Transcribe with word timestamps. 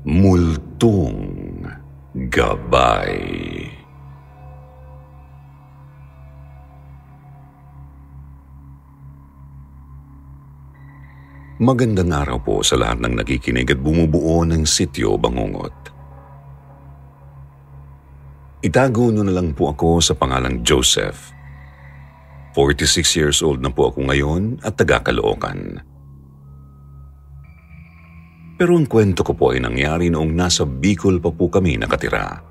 Multong 0.00 1.60
Gabay 2.32 3.20
Magandang 11.60 12.08
araw 12.16 12.40
po 12.40 12.64
sa 12.64 12.80
lahat 12.80 13.04
ng 13.04 13.20
nakikinig 13.20 13.68
at 13.68 13.76
bumubuo 13.76 14.40
ng 14.48 14.64
sityo 14.64 15.20
Bangungot. 15.20 15.92
Itago 18.64 19.12
nyo 19.12 19.20
na 19.20 19.36
lang 19.36 19.52
po 19.52 19.68
ako 19.68 20.00
sa 20.00 20.16
pangalang 20.16 20.64
Joseph. 20.64 21.28
46 22.56 23.04
years 23.20 23.44
old 23.44 23.60
na 23.60 23.68
po 23.68 23.92
ako 23.92 24.08
ngayon 24.08 24.64
at 24.64 24.80
taga 24.80 25.04
Caloocan. 25.04 25.89
Pero 28.60 28.76
ang 28.76 28.84
kwento 28.84 29.24
ko 29.24 29.32
po 29.32 29.56
ay 29.56 29.64
nangyari 29.64 30.12
noong 30.12 30.36
nasa 30.36 30.68
Bicol 30.68 31.16
pa 31.16 31.32
po 31.32 31.48
kami 31.48 31.80
nakatira. 31.80 32.44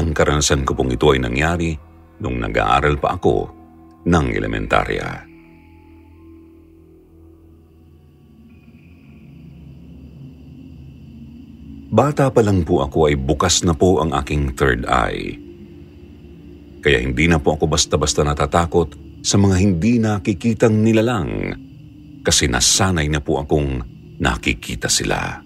Ang 0.00 0.16
karanasan 0.16 0.64
ko 0.64 0.72
pong 0.72 0.96
ito 0.96 1.12
ay 1.12 1.20
nangyari 1.20 1.76
nung 2.24 2.40
nag-aaral 2.40 2.96
pa 2.96 3.20
ako 3.20 3.52
ng 4.08 4.26
elementarya. 4.32 5.28
Bata 11.92 12.32
pa 12.32 12.40
lang 12.40 12.64
po 12.64 12.80
ako 12.80 13.12
ay 13.12 13.20
bukas 13.20 13.60
na 13.68 13.76
po 13.76 14.00
ang 14.00 14.16
aking 14.16 14.56
third 14.56 14.88
eye. 14.88 15.36
Kaya 16.80 17.04
hindi 17.04 17.28
na 17.28 17.36
po 17.36 17.60
ako 17.60 17.68
basta-basta 17.68 18.24
natatakot 18.24 19.20
sa 19.20 19.36
mga 19.36 19.56
hindi 19.60 20.00
nakikitang 20.00 20.80
nilalang 20.80 21.65
kasi 22.26 22.50
nasanay 22.50 23.06
na 23.06 23.22
po 23.22 23.38
akong 23.38 23.86
nakikita 24.18 24.90
sila. 24.90 25.38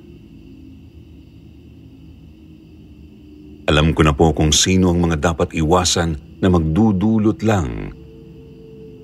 Alam 3.68 3.92
ko 3.92 4.00
na 4.00 4.16
po 4.16 4.32
kung 4.32 4.48
sino 4.48 4.88
ang 4.88 5.04
mga 5.04 5.30
dapat 5.30 5.52
iwasan 5.52 6.40
na 6.40 6.48
magdudulot 6.48 7.44
lang 7.44 7.92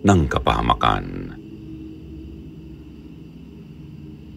ng 0.00 0.20
kapahamakan. 0.24 1.36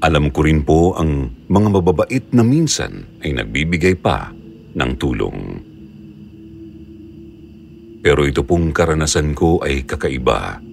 Alam 0.03 0.31
ko 0.35 0.39
rin 0.43 0.59
po 0.67 0.99
ang 0.99 1.31
mga 1.47 1.67
mababait 1.79 2.25
na 2.35 2.43
minsan 2.43 3.07
ay 3.23 3.39
nagbibigay 3.39 3.95
pa 3.95 4.35
ng 4.75 4.91
tulong. 4.99 5.39
Pero 8.03 8.23
ito 8.23 8.43
pong 8.43 8.71
karanasan 8.71 9.31
ko 9.35 9.59
ay 9.63 9.83
kakaiba. 9.83 10.68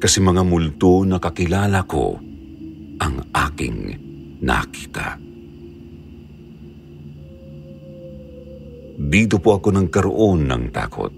Kasi 0.00 0.18
mga 0.24 0.42
multo 0.42 1.04
na 1.04 1.20
kakilala 1.20 1.84
ko 1.84 2.16
ang 3.00 3.16
aking 3.30 3.78
nakita. 4.40 5.20
Dito 9.00 9.36
po 9.40 9.60
ako 9.60 9.68
nagkaroon 9.76 10.48
ng 10.48 10.64
takot. 10.72 11.14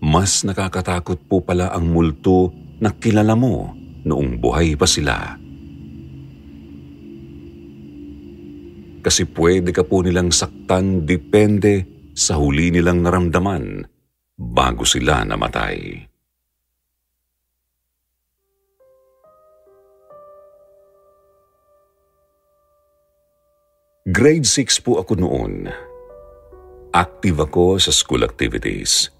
Mas 0.00 0.46
nakakatakot 0.46 1.26
po 1.26 1.42
pala 1.42 1.74
ang 1.74 1.90
multo 1.90 2.54
na 2.78 2.94
kilala 2.94 3.34
mo 3.34 3.74
noong 4.06 4.40
buhay 4.40 4.78
pa 4.78 4.86
sila. 4.88 5.40
kasi 9.00 9.24
pwede 9.32 9.72
ka 9.72 9.82
po 9.82 10.04
nilang 10.04 10.28
saktan 10.30 11.08
depende 11.08 11.88
sa 12.12 12.36
huli 12.36 12.68
nilang 12.68 13.00
naramdaman 13.00 13.84
bago 14.36 14.84
sila 14.84 15.24
namatay. 15.24 16.09
Grade 24.08 24.48
6 24.48 24.80
po 24.80 24.96
ako 24.96 25.12
noon. 25.20 25.68
Active 26.96 27.36
ako 27.44 27.76
sa 27.76 27.92
school 27.92 28.24
activities. 28.24 29.12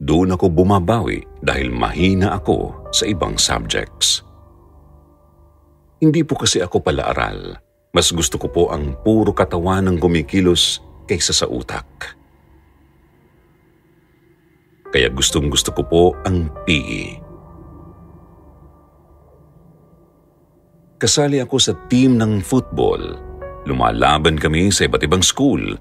Doon 0.00 0.32
ako 0.32 0.48
bumabawi 0.48 1.20
dahil 1.44 1.68
mahina 1.68 2.32
ako 2.36 2.88
sa 2.92 3.04
ibang 3.04 3.36
subjects. 3.36 4.24
Hindi 6.00 6.24
po 6.24 6.36
kasi 6.40 6.64
ako 6.64 6.80
pala-aral 6.80 7.64
mas 7.94 8.10
gusto 8.10 8.42
ko 8.42 8.50
po 8.50 8.62
ang 8.74 8.98
puro 9.06 9.30
katawan 9.30 9.86
ng 9.86 9.96
gumikilos 10.02 10.82
kaysa 11.06 11.30
sa 11.30 11.46
utak. 11.46 12.18
Kaya 14.90 15.06
gustong 15.14 15.46
gusto 15.46 15.70
ko 15.70 15.82
po 15.86 16.02
ang 16.26 16.50
PE. 16.66 17.23
Kasali 21.04 21.36
ako 21.36 21.60
sa 21.60 21.76
team 21.92 22.16
ng 22.16 22.40
football. 22.40 23.20
Lumalaban 23.68 24.40
kami 24.40 24.72
sa 24.72 24.88
iba't 24.88 25.04
ibang 25.04 25.20
school. 25.20 25.76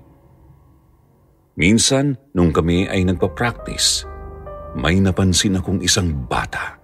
Minsan, 1.55 2.19
nung 2.35 2.51
kami 2.51 2.91
ay 2.91 3.07
nagpa-practice, 3.07 4.03
may 4.75 4.99
napansin 4.99 5.55
akong 5.55 5.79
isang 5.79 6.27
bata. 6.27 6.75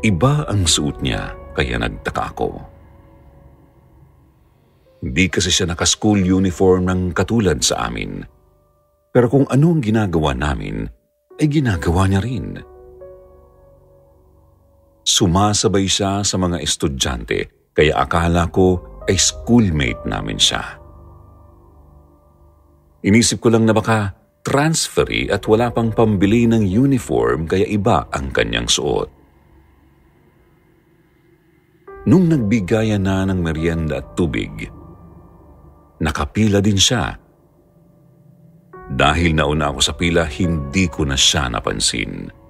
Iba 0.00 0.48
ang 0.48 0.64
suot 0.64 1.04
niya 1.04 1.36
kaya 1.52 1.76
nagtaka 1.76 2.32
ako. 2.32 2.64
Hindi 5.04 5.28
kasi 5.28 5.52
siya 5.52 5.68
naka-school 5.68 6.24
uniform 6.24 6.88
ng 6.88 7.00
katulad 7.12 7.60
sa 7.60 7.92
amin. 7.92 8.24
Pero 9.12 9.28
kung 9.28 9.44
ano 9.52 9.68
ang 9.68 9.84
ginagawa 9.84 10.32
namin, 10.32 10.88
ay 11.36 11.44
ginagawa 11.52 12.08
niya 12.08 12.24
rin. 12.24 12.72
Sumasabay 15.04 15.84
siya 15.84 16.24
sa 16.24 16.36
mga 16.40 16.64
estudyante, 16.64 17.70
kaya 17.76 17.92
akala 18.00 18.48
ko 18.48 18.80
ay 19.04 19.20
schoolmate 19.20 20.08
namin 20.08 20.40
siya. 20.40 20.80
Inisip 23.04 23.44
ko 23.44 23.52
lang 23.52 23.68
na 23.68 23.76
baka 23.76 24.16
transferee 24.40 25.28
at 25.28 25.44
wala 25.44 25.68
pang 25.68 25.92
pambili 25.92 26.48
ng 26.48 26.64
uniform 26.64 27.44
kaya 27.44 27.68
iba 27.68 28.08
ang 28.08 28.32
kanyang 28.32 28.64
suot. 28.64 29.08
Nung 32.08 32.28
nagbigayan 32.28 33.04
na 33.04 33.24
ng 33.28 33.40
merienda 33.40 34.00
at 34.00 34.12
tubig, 34.12 34.68
nakapila 36.00 36.60
din 36.60 36.76
siya. 36.76 37.16
Dahil 38.84 39.32
nauna 39.32 39.72
ako 39.72 39.80
sa 39.80 39.96
pila, 39.96 40.28
hindi 40.28 40.84
ko 40.92 41.08
na 41.08 41.16
siya 41.16 41.48
napansin. 41.48 42.43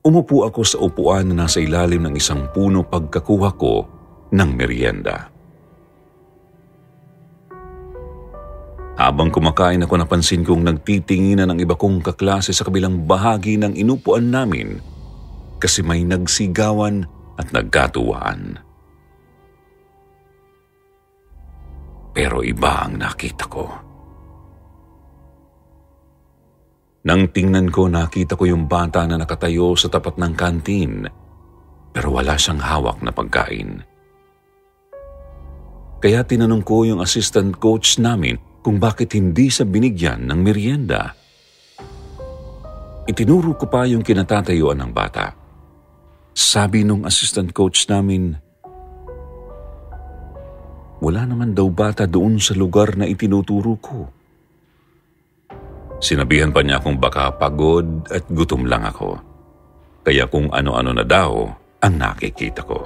Umupo 0.00 0.48
ako 0.48 0.60
sa 0.64 0.80
upuan 0.80 1.28
na 1.28 1.44
nasa 1.44 1.60
ilalim 1.60 2.00
ng 2.08 2.14
isang 2.16 2.48
puno 2.50 2.84
pagkakuha 2.84 3.50
ko 3.60 3.84
ng 4.32 4.50
merienda. 4.56 5.28
Habang 8.96 9.32
kumakain 9.32 9.80
ako 9.84 9.94
napansin 9.96 10.44
kong 10.44 10.64
nagtitinginan 10.64 11.52
ng 11.52 11.58
iba 11.64 11.76
kong 11.76 12.04
kaklase 12.04 12.52
sa 12.52 12.64
kabilang 12.64 13.04
bahagi 13.04 13.60
ng 13.60 13.76
inupuan 13.76 14.28
namin– 14.32 14.76
kasi 15.60 15.84
may 15.84 16.02
nagsigawan 16.02 17.04
at 17.36 17.52
nagkatuwaan. 17.52 18.56
Pero 22.16 22.42
iba 22.42 22.88
ang 22.88 22.98
nakita 22.98 23.46
ko. 23.46 23.68
Nang 27.00 27.32
tingnan 27.32 27.72
ko, 27.72 27.88
nakita 27.88 28.36
ko 28.36 28.44
yung 28.44 28.68
bata 28.68 29.08
na 29.08 29.16
nakatayo 29.16 29.72
sa 29.72 29.88
tapat 29.88 30.20
ng 30.20 30.34
kantin, 30.36 31.08
pero 31.96 32.12
wala 32.12 32.36
siyang 32.36 32.60
hawak 32.60 33.00
na 33.00 33.08
pagkain. 33.08 33.80
Kaya 36.00 36.20
tinanong 36.24 36.64
ko 36.64 36.84
yung 36.84 37.00
assistant 37.00 37.56
coach 37.56 37.96
namin 37.96 38.36
kung 38.60 38.76
bakit 38.76 39.16
hindi 39.16 39.48
sa 39.48 39.64
binigyan 39.64 40.28
ng 40.28 40.40
merienda. 40.40 41.16
Itinuro 43.08 43.56
ko 43.56 43.68
pa 43.68 43.88
yung 43.88 44.04
kinatatayuan 44.04 44.80
ng 44.80 44.92
bata. 44.92 45.32
Sabi 46.36 46.84
nung 46.84 47.08
assistant 47.08 47.52
coach 47.56 47.88
namin, 47.88 48.36
wala 51.00 51.24
naman 51.24 51.56
daw 51.56 51.68
bata 51.72 52.04
doon 52.04 52.36
sa 52.36 52.52
lugar 52.52 52.92
na 53.00 53.08
itinuturo 53.08 53.80
ko. 53.80 54.19
Sinabihan 56.00 56.48
pa 56.48 56.64
niya 56.64 56.80
akong 56.80 56.96
baka 56.96 57.28
pagod 57.36 58.08
at 58.08 58.24
gutom 58.32 58.64
lang 58.64 58.88
ako. 58.88 59.20
Kaya 60.00 60.24
kung 60.32 60.48
ano-ano 60.48 60.96
na 60.96 61.04
daw 61.04 61.44
ang 61.84 61.94
nakikita 62.00 62.64
ko. 62.64 62.80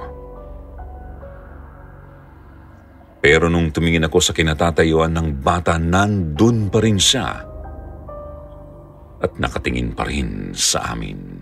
Pero 3.23 3.47
nung 3.47 3.71
tumingin 3.71 4.05
ako 4.05 4.19
sa 4.21 4.35
kinatatayuan 4.35 5.15
ng 5.15 5.29
bata, 5.41 5.79
nandun 5.79 6.67
pa 6.67 6.83
rin 6.83 6.99
siya. 6.99 7.27
At 9.23 9.31
nakatingin 9.39 9.95
pa 9.95 10.05
rin 10.05 10.51
sa 10.53 10.93
amin. 10.93 11.41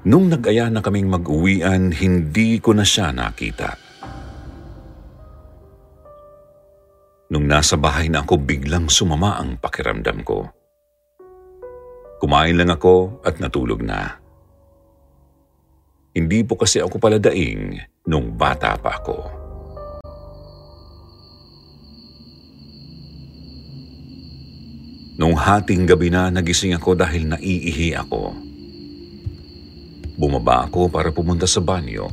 Nung 0.00 0.32
nag-aya 0.32 0.72
na 0.72 0.80
kaming 0.80 1.12
mag-uwian, 1.12 1.92
hindi 1.92 2.56
ko 2.56 2.72
na 2.72 2.88
siya 2.88 3.12
nakita. 3.12 3.89
Nung 7.30 7.46
nasa 7.46 7.78
bahay 7.78 8.10
na 8.10 8.26
ako, 8.26 8.42
biglang 8.42 8.90
sumama 8.90 9.38
ang 9.38 9.54
pakiramdam 9.54 10.26
ko. 10.26 10.50
Kumain 12.18 12.58
lang 12.58 12.74
ako 12.74 13.22
at 13.22 13.38
natulog 13.38 13.86
na. 13.86 14.18
Hindi 16.10 16.42
po 16.42 16.58
kasi 16.58 16.82
ako 16.82 16.98
pala 16.98 17.22
daing 17.22 17.78
nung 18.10 18.34
bata 18.34 18.74
pa 18.74 18.98
ako. 18.98 19.18
Nung 25.22 25.38
hating 25.38 25.86
gabi 25.86 26.10
na 26.10 26.34
nagising 26.34 26.74
ako 26.74 26.98
dahil 26.98 27.30
naiihi 27.30 27.94
ako. 27.94 28.34
Bumaba 30.18 30.66
ako 30.66 30.90
para 30.90 31.14
pumunta 31.14 31.46
sa 31.46 31.62
banyo. 31.62 32.10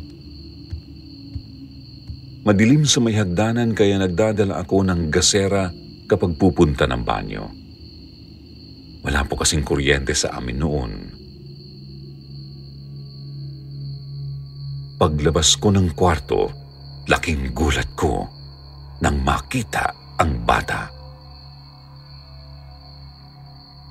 Madilim 2.48 2.88
sa 2.88 3.04
may 3.04 3.12
hagdanan 3.12 3.76
kaya 3.76 4.00
nagdadala 4.00 4.64
ako 4.64 4.88
ng 4.88 5.12
gasera 5.12 5.68
kapag 6.08 6.40
pupunta 6.40 6.88
ng 6.88 7.04
banyo. 7.04 7.44
Wala 9.04 9.28
po 9.28 9.36
kasing 9.36 9.68
kuryente 9.68 10.16
sa 10.16 10.40
amin 10.40 10.56
noon. 10.56 10.92
Paglabas 14.96 15.60
ko 15.60 15.76
ng 15.76 15.92
kwarto, 15.92 16.48
laking 17.12 17.52
gulat 17.52 17.92
ko 18.00 18.24
nang 19.04 19.20
makita 19.28 20.16
ang 20.16 20.48
bata. 20.48 20.88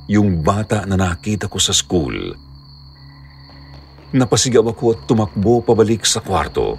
Yung 0.08 0.40
bata 0.40 0.88
na 0.88 0.96
nakita 0.96 1.44
ko 1.52 1.60
sa 1.60 1.76
school 1.76 2.46
Napasigaw 4.16 4.64
ako 4.70 4.84
at 4.94 5.00
tumakbo 5.04 5.60
pabalik 5.60 6.06
sa 6.08 6.22
kwarto. 6.24 6.78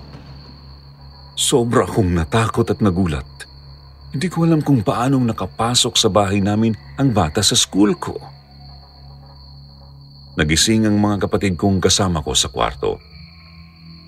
Sobra 1.37 1.85
akong 1.85 2.17
natakot 2.17 2.65
at 2.65 2.81
nagulat. 2.81 3.29
Hindi 4.09 4.25
ko 4.25 4.49
alam 4.49 4.65
kung 4.65 4.81
paanong 4.81 5.21
nakapasok 5.29 5.93
sa 5.93 6.09
bahay 6.09 6.41
namin 6.41 6.73
ang 6.97 7.13
bata 7.13 7.45
sa 7.45 7.53
school 7.53 7.93
ko. 7.93 8.17
Nagising 10.33 10.89
ang 10.89 10.97
mga 10.97 11.29
kapatid 11.29 11.53
kong 11.53 11.77
kasama 11.77 12.25
ko 12.25 12.33
sa 12.33 12.49
kwarto. 12.49 12.97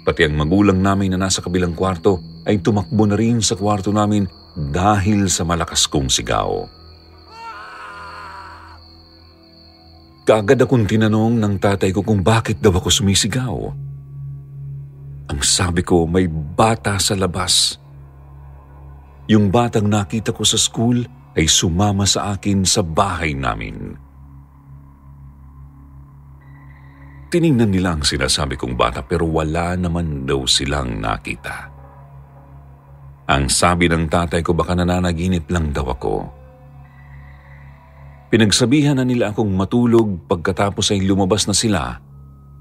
Pati 0.02 0.26
ang 0.26 0.42
magulang 0.42 0.82
namin 0.82 1.14
na 1.14 1.30
nasa 1.30 1.46
kabilang 1.46 1.78
kwarto 1.78 2.18
ay 2.50 2.66
tumakbo 2.66 3.06
na 3.06 3.14
rin 3.14 3.46
sa 3.46 3.54
kwarto 3.54 3.94
namin 3.94 4.26
dahil 4.58 5.30
sa 5.30 5.46
malakas 5.46 5.86
kong 5.86 6.10
sigaw. 6.10 6.66
Kaagad 10.26 10.66
akong 10.66 10.90
tinanong 10.90 11.38
ng 11.38 11.62
tatay 11.62 11.94
ko 11.94 12.02
kung 12.02 12.26
bakit 12.26 12.58
daw 12.58 12.74
ako 12.74 12.90
sumisigaw. 12.90 13.89
Ang 15.30 15.46
sabi 15.46 15.86
ko, 15.86 16.10
may 16.10 16.26
bata 16.30 16.98
sa 16.98 17.14
labas. 17.14 17.78
Yung 19.30 19.54
batang 19.54 19.86
nakita 19.86 20.34
ko 20.34 20.42
sa 20.42 20.58
school 20.58 21.06
ay 21.38 21.46
sumama 21.46 22.10
sa 22.10 22.34
akin 22.34 22.66
sa 22.66 22.82
bahay 22.82 23.38
namin. 23.38 23.94
Tiningnan 27.30 27.70
nila 27.70 27.94
ang 27.94 28.02
sinasabi 28.02 28.58
kong 28.58 28.74
bata 28.74 29.06
pero 29.06 29.30
wala 29.30 29.78
naman 29.78 30.26
daw 30.26 30.50
silang 30.50 30.98
nakita. 30.98 31.70
Ang 33.30 33.46
sabi 33.54 33.86
ng 33.86 34.10
tatay 34.10 34.42
ko 34.42 34.58
baka 34.58 34.74
nananaginip 34.74 35.46
lang 35.54 35.70
daw 35.70 35.94
ako. 35.94 36.16
Pinagsabihan 38.34 38.98
na 38.98 39.06
nila 39.06 39.30
akong 39.30 39.54
matulog 39.54 40.26
pagkatapos 40.26 40.90
ay 40.90 41.06
lumabas 41.06 41.46
na 41.46 41.54
sila 41.54 42.02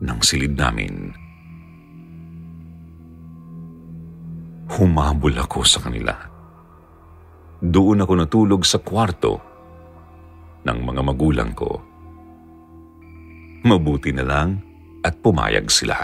ng 0.04 0.20
silid 0.20 0.52
namin. 0.52 1.16
Humabol 4.78 5.34
ako 5.34 5.66
sa 5.66 5.82
kanila. 5.82 6.14
Doon 7.58 8.06
ako 8.06 8.12
natulog 8.14 8.62
sa 8.62 8.78
kwarto 8.78 9.42
ng 10.62 10.78
mga 10.78 11.02
magulang 11.02 11.50
ko. 11.50 11.82
Mabuti 13.66 14.14
na 14.14 14.22
lang 14.22 14.62
at 15.02 15.18
pumayag 15.18 15.66
sila. 15.66 15.98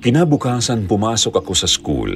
Kinabukasan 0.00 0.84
pumasok 0.84 1.40
ako 1.40 1.52
sa 1.56 1.68
school 1.68 2.12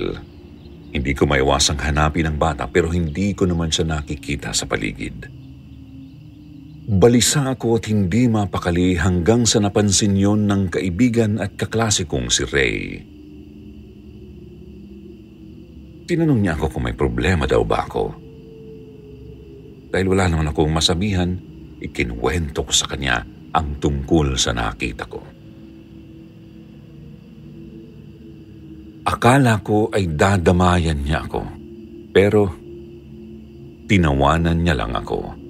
hindi 0.95 1.11
ko 1.11 1.27
maiwasang 1.27 1.83
hanapin 1.83 2.31
ang 2.31 2.39
bata 2.39 2.71
pero 2.71 2.87
hindi 2.87 3.35
ko 3.35 3.51
naman 3.51 3.67
siya 3.67 3.99
nakikita 3.99 4.55
sa 4.55 4.63
paligid. 4.71 5.44
Balisa 6.85 7.49
ako 7.49 7.81
at 7.81 7.89
hindi 7.89 8.29
mapakali 8.29 9.01
hanggang 9.01 9.49
sa 9.49 9.57
napansin 9.57 10.21
yon 10.21 10.45
ng 10.45 10.69
kaibigan 10.69 11.41
at 11.41 11.57
kaklase 11.57 12.05
kong 12.05 12.29
si 12.29 12.45
Ray. 12.45 13.01
Tinanong 16.05 16.45
niya 16.45 16.61
ako 16.61 16.77
kung 16.77 16.85
may 16.85 16.93
problema 16.93 17.49
daw 17.49 17.65
ba 17.65 17.89
ako. 17.89 18.05
Dahil 19.89 20.07
wala 20.13 20.29
naman 20.29 20.53
akong 20.53 20.69
masabihan, 20.69 21.33
ikinwento 21.81 22.69
ko 22.69 22.73
sa 22.77 22.85
kanya 22.85 23.25
ang 23.57 23.81
tungkol 23.81 24.37
sa 24.37 24.53
nakita 24.53 25.09
ko. 25.09 25.25
Akala 29.09 29.57
ko 29.65 29.89
ay 29.89 30.13
dadamayan 30.13 31.01
niya 31.01 31.25
ako. 31.25 31.49
Pero 32.13 32.53
tinawanan 33.89 34.61
niya 34.61 34.77
lang 34.77 34.93
ako. 34.93 35.44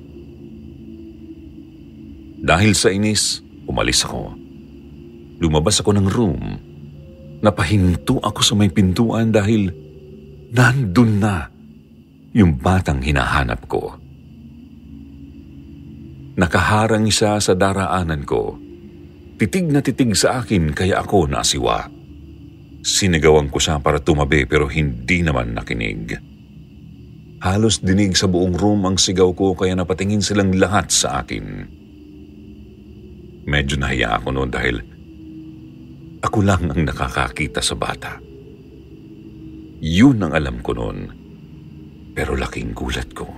Dahil 2.44 2.76
sa 2.76 2.92
inis, 2.92 3.40
umalis 3.64 4.04
ako. 4.04 4.36
Lumabas 5.40 5.80
ako 5.80 5.96
ng 5.96 6.06
room. 6.12 6.42
Napahinto 7.40 8.20
ako 8.20 8.40
sa 8.44 8.52
may 8.52 8.68
pintuan 8.68 9.32
dahil 9.32 9.72
nandun 10.52 11.24
na 11.24 11.48
yung 12.36 12.60
batang 12.60 13.00
hinahanap 13.00 13.64
ko. 13.64 13.96
Nakaharang 16.36 17.08
siya 17.08 17.40
sa 17.40 17.56
daraanan 17.56 18.28
ko. 18.28 18.60
Titig 19.40 19.64
na 19.72 19.80
titig 19.80 20.12
sa 20.12 20.44
akin 20.44 20.76
kaya 20.76 21.00
ako 21.00 21.24
nasiwa. 21.24 21.88
Sinigawan 22.84 23.48
ko 23.48 23.56
siya 23.56 23.80
para 23.80 24.04
tumabi 24.04 24.44
pero 24.44 24.68
hindi 24.68 25.24
naman 25.24 25.56
nakinig. 25.56 26.20
Halos 27.40 27.80
dinig 27.80 28.20
sa 28.20 28.28
buong 28.28 28.52
room 28.52 28.84
ang 28.84 29.00
sigaw 29.00 29.32
ko 29.32 29.56
kaya 29.56 29.72
napatingin 29.72 30.20
silang 30.20 30.52
lahat 30.52 30.92
sa 30.92 31.24
akin. 31.24 31.83
Medyo 33.44 33.76
nahiya 33.76 34.18
ako 34.20 34.28
noon 34.32 34.50
dahil 34.50 34.76
ako 36.24 36.38
lang 36.40 36.72
ang 36.72 36.80
nakakakita 36.88 37.60
sa 37.60 37.76
bata. 37.76 38.16
Yun 39.84 40.24
ang 40.24 40.32
alam 40.32 40.64
ko 40.64 40.72
noon. 40.72 40.98
Pero 42.16 42.32
laking 42.32 42.72
gulat 42.72 43.10
ko. 43.12 43.28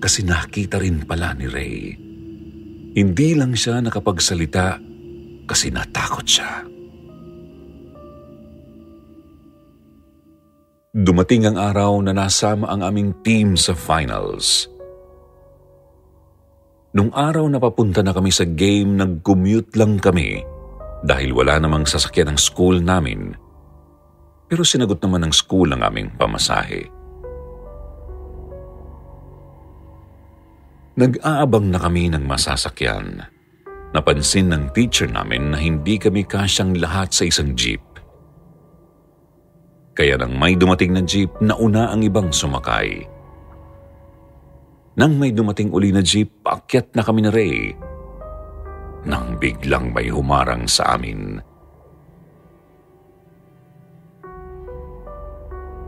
Kasi 0.00 0.24
nakita 0.24 0.80
rin 0.80 1.08
pala 1.08 1.32
ni 1.32 1.46
Ray. 1.48 1.76
Hindi 2.96 3.28
lang 3.36 3.56
siya 3.56 3.80
nakapagsalita 3.80 4.80
kasi 5.48 5.74
natakot 5.74 6.26
siya. 6.26 6.70
Dumating 10.90 11.46
ang 11.46 11.58
araw 11.58 12.02
na 12.02 12.10
nasama 12.14 12.70
ang 12.70 12.82
aming 12.82 13.14
team 13.22 13.54
sa 13.54 13.74
finals. 13.74 14.69
Nung 16.90 17.14
araw 17.14 17.46
na 17.46 17.62
papunta 17.62 18.02
na 18.02 18.10
kami 18.10 18.34
sa 18.34 18.42
game, 18.42 18.98
nag-commute 18.98 19.78
lang 19.78 20.02
kami 20.02 20.42
dahil 21.06 21.30
wala 21.30 21.62
namang 21.62 21.86
sasakyan 21.86 22.34
ng 22.34 22.38
school 22.42 22.82
namin. 22.82 23.38
Pero 24.50 24.66
sinagot 24.66 24.98
naman 24.98 25.22
ng 25.30 25.34
school 25.34 25.70
ang 25.70 25.86
aming 25.86 26.10
pamasahe. 26.18 26.90
Nag-aabang 30.98 31.70
na 31.70 31.78
kami 31.78 32.10
ng 32.10 32.26
masasakyan. 32.26 33.22
Napansin 33.94 34.50
ng 34.50 34.74
teacher 34.74 35.06
namin 35.06 35.54
na 35.54 35.62
hindi 35.62 35.94
kami 35.94 36.26
kasyang 36.26 36.74
lahat 36.74 37.14
sa 37.14 37.22
isang 37.22 37.54
jeep. 37.54 37.80
Kaya 39.94 40.18
nang 40.18 40.34
may 40.34 40.58
dumating 40.58 40.90
na 40.90 41.06
jeep, 41.06 41.30
nauna 41.38 41.94
ang 41.94 42.02
ibang 42.02 42.34
sumakay. 42.34 43.06
Nang 45.00 45.16
may 45.16 45.32
dumating 45.32 45.72
uli 45.72 45.96
na 45.96 46.04
jeep, 46.04 46.44
paakyat 46.44 46.92
na 46.92 47.00
kami 47.00 47.24
ni 47.24 47.30
Ray. 47.32 47.56
Nang 49.08 49.40
biglang 49.40 49.96
may 49.96 50.12
humarang 50.12 50.68
sa 50.68 50.92
amin. 50.92 51.40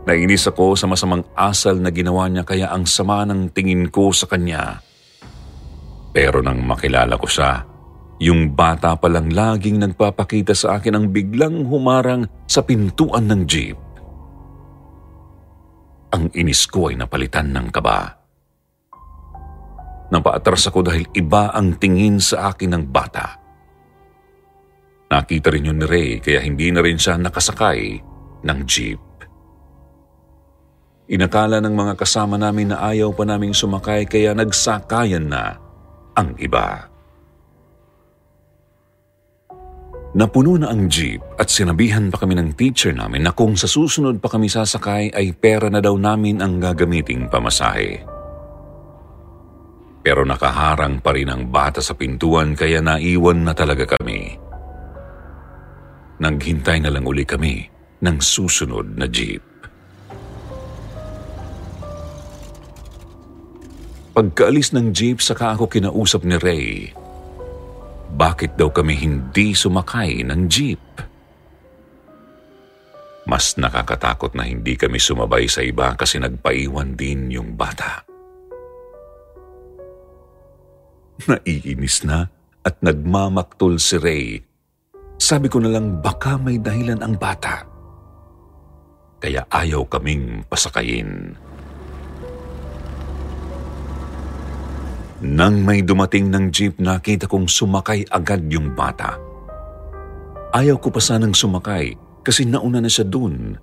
Nainis 0.09 0.49
ako 0.49 0.73
sa 0.73 0.89
masamang 0.89 1.21
asal 1.37 1.77
na 1.77 1.93
ginawa 1.93 2.25
niya 2.25 2.41
kaya 2.41 2.73
ang 2.73 2.89
sama 2.89 3.21
ng 3.29 3.53
tingin 3.53 3.93
ko 3.93 4.09
sa 4.09 4.25
kanya. 4.25 4.81
Pero 6.09 6.41
nang 6.41 6.65
makilala 6.65 7.13
ko 7.21 7.29
siya, 7.29 7.61
yung 8.17 8.57
bata 8.57 8.97
palang 8.97 9.29
laging 9.29 9.77
nagpapakita 9.77 10.57
sa 10.57 10.81
akin 10.81 10.97
ang 10.97 11.05
biglang 11.13 11.69
humarang 11.69 12.25
sa 12.49 12.65
pintuan 12.65 13.29
ng 13.29 13.41
jeep. 13.45 13.77
Ang 16.17 16.33
inis 16.33 16.65
ko 16.65 16.89
ay 16.89 16.97
napalitan 16.97 17.53
ng 17.53 17.69
kaba. 17.69 18.22
Napaatras 20.13 20.69
ako 20.69 20.85
dahil 20.85 21.09
iba 21.17 21.49
ang 21.49 21.73
tingin 21.81 22.21
sa 22.21 22.53
akin 22.53 22.77
ng 22.77 22.83
bata. 22.93 23.41
Nakita 25.09 25.49
rin 25.49 25.73
yun 25.73 25.81
ni 25.81 25.89
Ray 25.89 26.21
kaya 26.21 26.37
hindi 26.45 26.69
na 26.69 26.85
rin 26.85 27.01
siya 27.01 27.17
nakasakay 27.17 27.97
ng 28.45 28.59
jeep. 28.69 29.01
Inakala 31.09 31.57
ng 31.65 31.73
mga 31.73 31.93
kasama 31.97 32.37
namin 32.37 32.73
na 32.73 32.85
ayaw 32.93 33.09
pa 33.13 33.25
naming 33.25 33.57
sumakay 33.57 34.05
kaya 34.05 34.37
nagsakayan 34.37 35.33
na 35.33 35.57
ang 36.13 36.37
iba. 36.37 36.93
Napuno 40.13 40.61
na 40.61 40.69
ang 40.69 40.85
jeep 40.93 41.25
at 41.41 41.49
sinabihan 41.49 42.13
pa 42.13 42.21
kami 42.21 42.37
ng 42.37 42.53
teacher 42.53 42.93
namin 42.93 43.25
na 43.25 43.33
kung 43.33 43.57
sa 43.57 43.65
susunod 43.65 44.21
pa 44.21 44.29
kami 44.29 44.45
sasakay 44.45 45.09
ay 45.09 45.33
pera 45.33 45.73
na 45.73 45.81
daw 45.81 45.97
namin 45.97 46.37
ang 46.37 46.61
gagamiting 46.61 47.25
pamasahe. 47.33 48.12
Pero 50.03 50.27
nakaharang 50.27 50.99
pa 50.99 51.15
rin 51.15 51.31
ang 51.31 51.47
bata 51.47 51.79
sa 51.79 51.95
pintuan 51.95 52.59
kaya 52.59 52.83
naiwan 52.83 53.47
na 53.47 53.55
talaga 53.55 53.87
kami. 53.95 54.35
Naghintay 56.19 56.83
na 56.83 56.91
lang 56.91 57.07
uli 57.07 57.23
kami 57.23 57.63
ng 58.03 58.17
susunod 58.19 58.99
na 58.99 59.07
jeep. 59.07 59.41
Pagkaalis 64.13 64.75
ng 64.77 64.93
jeep 64.93 65.23
saka 65.23 65.57
ako 65.57 65.71
kinausap 65.71 66.21
ni 66.27 66.37
Ray. 66.37 66.69
Bakit 68.13 68.59
daw 68.59 68.69
kami 68.69 68.93
hindi 68.93 69.57
sumakay 69.57 70.21
ng 70.21 70.41
jeep? 70.45 70.83
Mas 73.25 73.57
nakakatakot 73.57 74.35
na 74.37 74.45
hindi 74.45 74.77
kami 74.77 75.01
sumabay 75.01 75.49
sa 75.49 75.65
iba 75.65 75.95
kasi 75.97 76.21
nagpaiwan 76.21 76.93
din 76.93 77.33
yung 77.33 77.57
bata. 77.57 78.12
Naiinis 81.29 82.03
na 82.03 82.27
at 82.63 82.79
nagmamaktol 82.81 83.77
si 83.77 83.95
Ray. 83.99 84.27
Sabi 85.21 85.47
ko 85.47 85.61
na 85.61 85.71
lang 85.71 86.01
baka 86.01 86.35
may 86.35 86.57
dahilan 86.59 86.99
ang 86.99 87.15
bata. 87.15 87.63
Kaya 89.23 89.47
ayaw 89.47 89.87
kaming 89.87 90.43
pasakayin. 90.51 91.37
Nang 95.23 95.63
may 95.63 95.79
dumating 95.79 96.27
ng 96.27 96.51
jeep, 96.51 96.75
nakita 96.83 97.31
kong 97.31 97.47
sumakay 97.47 98.03
agad 98.11 98.43
yung 98.51 98.75
bata. 98.75 99.15
Ayaw 100.51 100.75
ko 100.83 100.91
pa 100.91 100.99
sanang 100.99 101.31
sumakay 101.31 101.95
kasi 102.27 102.43
nauna 102.43 102.83
na 102.83 102.91
siya 102.91 103.07
dun. 103.07 103.55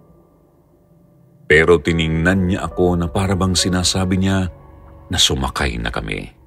Pero 1.45 1.77
tiningnan 1.77 2.49
niya 2.49 2.65
ako 2.65 2.97
na 2.97 3.07
parabang 3.13 3.53
sinasabi 3.53 4.17
niya 4.17 4.49
na 5.13 5.19
sumakay 5.21 5.77
na 5.77 5.93
kami. 5.93 6.40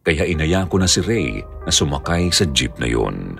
Kaya 0.00 0.24
inaya 0.24 0.64
ko 0.64 0.80
na 0.80 0.88
si 0.88 1.04
Ray 1.04 1.44
na 1.44 1.68
sumakay 1.68 2.32
sa 2.32 2.48
jeep 2.56 2.72
na 2.80 2.88
yun. 2.88 3.36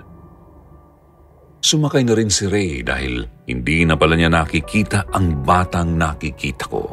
Sumakay 1.61 2.05
na 2.05 2.13
rin 2.13 2.29
si 2.29 2.45
Ray 2.45 2.85
dahil 2.85 3.25
hindi 3.49 3.81
na 3.85 3.97
pala 3.97 4.13
niya 4.13 4.29
nakikita 4.29 5.09
ang 5.09 5.41
batang 5.41 5.97
nakikita 5.97 6.65
ko. 6.69 6.85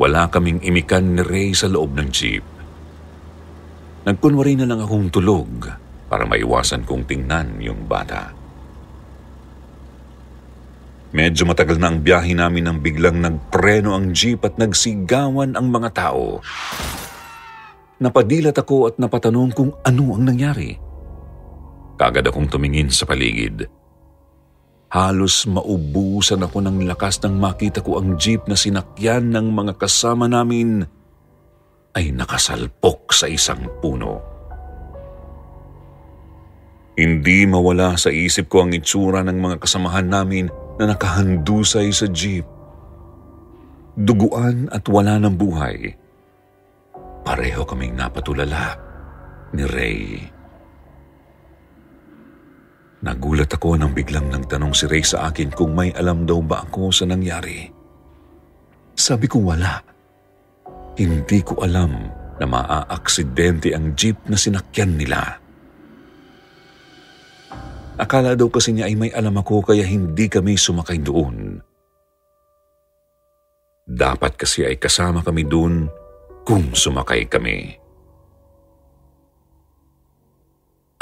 Wala 0.00 0.26
kaming 0.32 0.64
imikan 0.64 1.14
ni 1.14 1.22
Ray 1.22 1.52
sa 1.54 1.70
loob 1.70 1.94
ng 1.94 2.08
jeep. 2.10 2.42
Nagkunwari 4.08 4.56
na 4.58 4.66
lang 4.66 4.80
akong 4.80 5.12
tulog 5.12 5.70
para 6.10 6.26
maiwasan 6.26 6.82
kong 6.82 7.06
tingnan 7.06 7.62
yung 7.62 7.86
bata. 7.86 8.39
Medyo 11.10 11.42
matagal 11.42 11.82
na 11.82 11.90
ang 11.90 11.98
biyahe 12.06 12.38
namin 12.38 12.70
nang 12.70 12.78
biglang 12.78 13.18
nagpreno 13.18 13.98
ang 13.98 14.14
jeep 14.14 14.46
at 14.46 14.54
nagsigawan 14.62 15.58
ang 15.58 15.66
mga 15.66 15.90
tao. 15.90 16.38
Napadilat 17.98 18.54
ako 18.54 18.88
at 18.88 18.94
napatanong 19.02 19.50
kung 19.50 19.74
ano 19.82 20.14
ang 20.14 20.22
nangyari. 20.22 20.78
Kagad 21.98 22.30
akong 22.30 22.46
tumingin 22.46 22.88
sa 22.94 23.04
paligid. 23.10 23.66
Halos 24.90 25.46
maubusan 25.50 26.46
ako 26.46 26.62
ng 26.66 26.86
lakas 26.86 27.18
nang 27.22 27.38
makita 27.38 27.82
ko 27.82 27.98
ang 27.98 28.14
jeep 28.14 28.46
na 28.46 28.54
sinakyan 28.54 29.34
ng 29.34 29.50
mga 29.50 29.78
kasama 29.78 30.30
namin 30.30 30.86
ay 31.94 32.14
nakasalpok 32.14 33.10
sa 33.10 33.26
isang 33.26 33.66
puno. 33.82 34.22
Hindi 36.94 37.46
mawala 37.46 37.98
sa 37.98 38.14
isip 38.14 38.46
ko 38.50 38.66
ang 38.66 38.74
itsura 38.74 39.22
ng 39.26 39.38
mga 39.38 39.56
kasamahan 39.62 40.06
namin 40.10 40.50
na 40.80 40.96
nakahandusay 40.96 41.92
sa 41.92 42.08
jeep. 42.08 42.48
Duguan 44.00 44.72
at 44.72 44.88
wala 44.88 45.20
ng 45.20 45.36
buhay. 45.36 45.92
Pareho 47.20 47.68
kaming 47.68 48.00
napatulala 48.00 48.80
ni 49.52 49.64
Ray. 49.68 50.00
Nagulat 53.04 53.52
ako 53.52 53.76
nang 53.76 53.92
biglang 53.92 54.32
nagtanong 54.32 54.72
si 54.72 54.88
Ray 54.88 55.04
sa 55.04 55.28
akin 55.28 55.52
kung 55.52 55.76
may 55.76 55.92
alam 55.92 56.24
daw 56.24 56.40
ba 56.40 56.64
ako 56.64 56.88
sa 56.88 57.04
nangyari. 57.04 57.68
Sabi 58.96 59.28
ko 59.28 59.40
wala. 59.40 59.84
Hindi 61.00 61.40
ko 61.40 61.60
alam 61.64 61.92
na 62.40 62.44
maaaksidente 62.44 63.72
ang 63.72 63.96
jeep 63.96 64.20
na 64.28 64.36
sinakyan 64.36 65.00
nila. 65.00 65.39
Akala 68.00 68.32
daw 68.32 68.48
kasi 68.48 68.72
niya 68.72 68.88
ay 68.88 68.96
may 68.96 69.12
alam 69.12 69.36
ako 69.36 69.60
kaya 69.60 69.84
hindi 69.84 70.24
kami 70.32 70.56
sumakay 70.56 71.04
doon. 71.04 71.60
Dapat 73.84 74.40
kasi 74.40 74.64
ay 74.64 74.80
kasama 74.80 75.20
kami 75.20 75.44
doon 75.44 75.84
kung 76.48 76.72
sumakay 76.72 77.28
kami. 77.28 77.76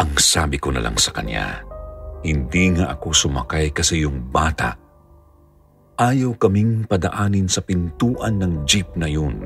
Ang 0.02 0.12
sabi 0.18 0.58
ko 0.58 0.74
na 0.74 0.82
lang 0.82 0.98
sa 0.98 1.14
kanya, 1.14 1.62
hindi 2.26 2.74
nga 2.74 2.90
ako 2.90 3.14
sumakay 3.14 3.70
kasi 3.70 4.02
yung 4.02 4.34
bata. 4.34 4.74
Ayaw 5.98 6.34
kaming 6.34 6.86
padaanin 6.86 7.46
sa 7.46 7.62
pintuan 7.62 8.42
ng 8.42 8.66
jeep 8.66 8.90
na 8.98 9.06
yun. 9.06 9.38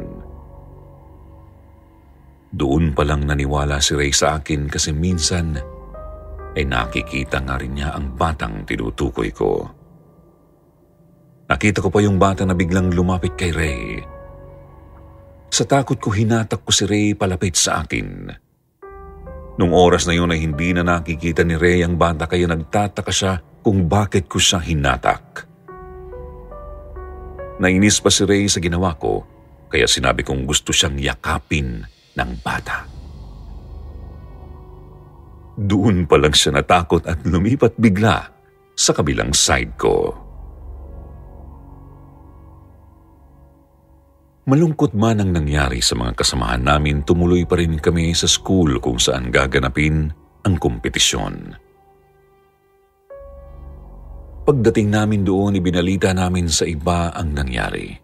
Doon 2.52 2.92
palang 2.96 3.24
naniwala 3.24 3.80
si 3.80 3.96
Ray 3.96 4.12
sa 4.12 4.40
akin 4.40 4.68
kasi 4.68 4.92
minsan 4.92 5.56
ay 6.52 6.64
nakikita 6.68 7.40
nga 7.40 7.56
rin 7.56 7.76
niya 7.76 7.96
ang 7.96 8.12
batang 8.12 8.64
tinutukoy 8.68 9.32
ko. 9.32 9.64
Nakita 11.48 11.84
ko 11.84 11.88
pa 11.92 12.00
yung 12.00 12.16
bata 12.16 12.48
na 12.48 12.56
biglang 12.56 12.92
lumapit 12.92 13.36
kay 13.36 13.52
Ray. 13.52 14.00
Sa 15.52 15.68
takot 15.68 16.00
ko 16.00 16.08
hinatak 16.08 16.64
ko 16.64 16.72
si 16.72 16.88
Ray 16.88 17.12
palapit 17.12 17.56
sa 17.60 17.84
akin. 17.84 18.32
Nung 19.60 19.72
oras 19.76 20.08
na 20.08 20.16
yun 20.16 20.32
ay 20.32 20.40
hindi 20.40 20.72
na 20.72 20.80
nakikita 20.80 21.44
ni 21.44 21.60
Ray 21.60 21.84
ang 21.84 22.00
bata 22.00 22.24
kaya 22.24 22.48
nagtataka 22.48 23.12
siya 23.12 23.36
kung 23.60 23.84
bakit 23.84 24.32
ko 24.32 24.40
siya 24.40 24.64
hinatak. 24.64 25.44
Nainis 27.60 28.00
pa 28.00 28.08
si 28.08 28.24
Ray 28.24 28.48
sa 28.48 28.64
ginawa 28.64 28.96
ko 28.96 29.28
kaya 29.68 29.84
sinabi 29.84 30.24
kong 30.24 30.48
gusto 30.48 30.72
siyang 30.72 30.96
yakapin 30.96 31.84
ng 32.16 32.30
bata. 32.40 33.01
Doon 35.58 36.08
pa 36.08 36.16
lang 36.16 36.32
siya 36.32 36.56
natakot 36.56 37.04
at 37.04 37.20
lumipat 37.28 37.76
bigla 37.76 38.24
sa 38.72 38.92
kabilang 38.96 39.36
side 39.36 39.76
ko. 39.76 40.16
Malungkot 44.42 44.90
man 44.98 45.22
ang 45.22 45.30
nangyari 45.30 45.78
sa 45.78 45.94
mga 45.94 46.18
kasamahan 46.18 46.66
namin, 46.66 47.06
tumuloy 47.06 47.46
pa 47.46 47.54
rin 47.60 47.78
kami 47.78 48.10
sa 48.10 48.26
school 48.26 48.82
kung 48.82 48.98
saan 48.98 49.30
gaganapin 49.30 50.10
ang 50.42 50.58
kompetisyon. 50.58 51.54
Pagdating 54.42 54.90
namin 54.90 55.22
doon, 55.22 55.62
ibinalita 55.62 56.10
namin 56.10 56.50
sa 56.50 56.66
iba 56.66 57.14
ang 57.14 57.30
nangyari. 57.30 57.94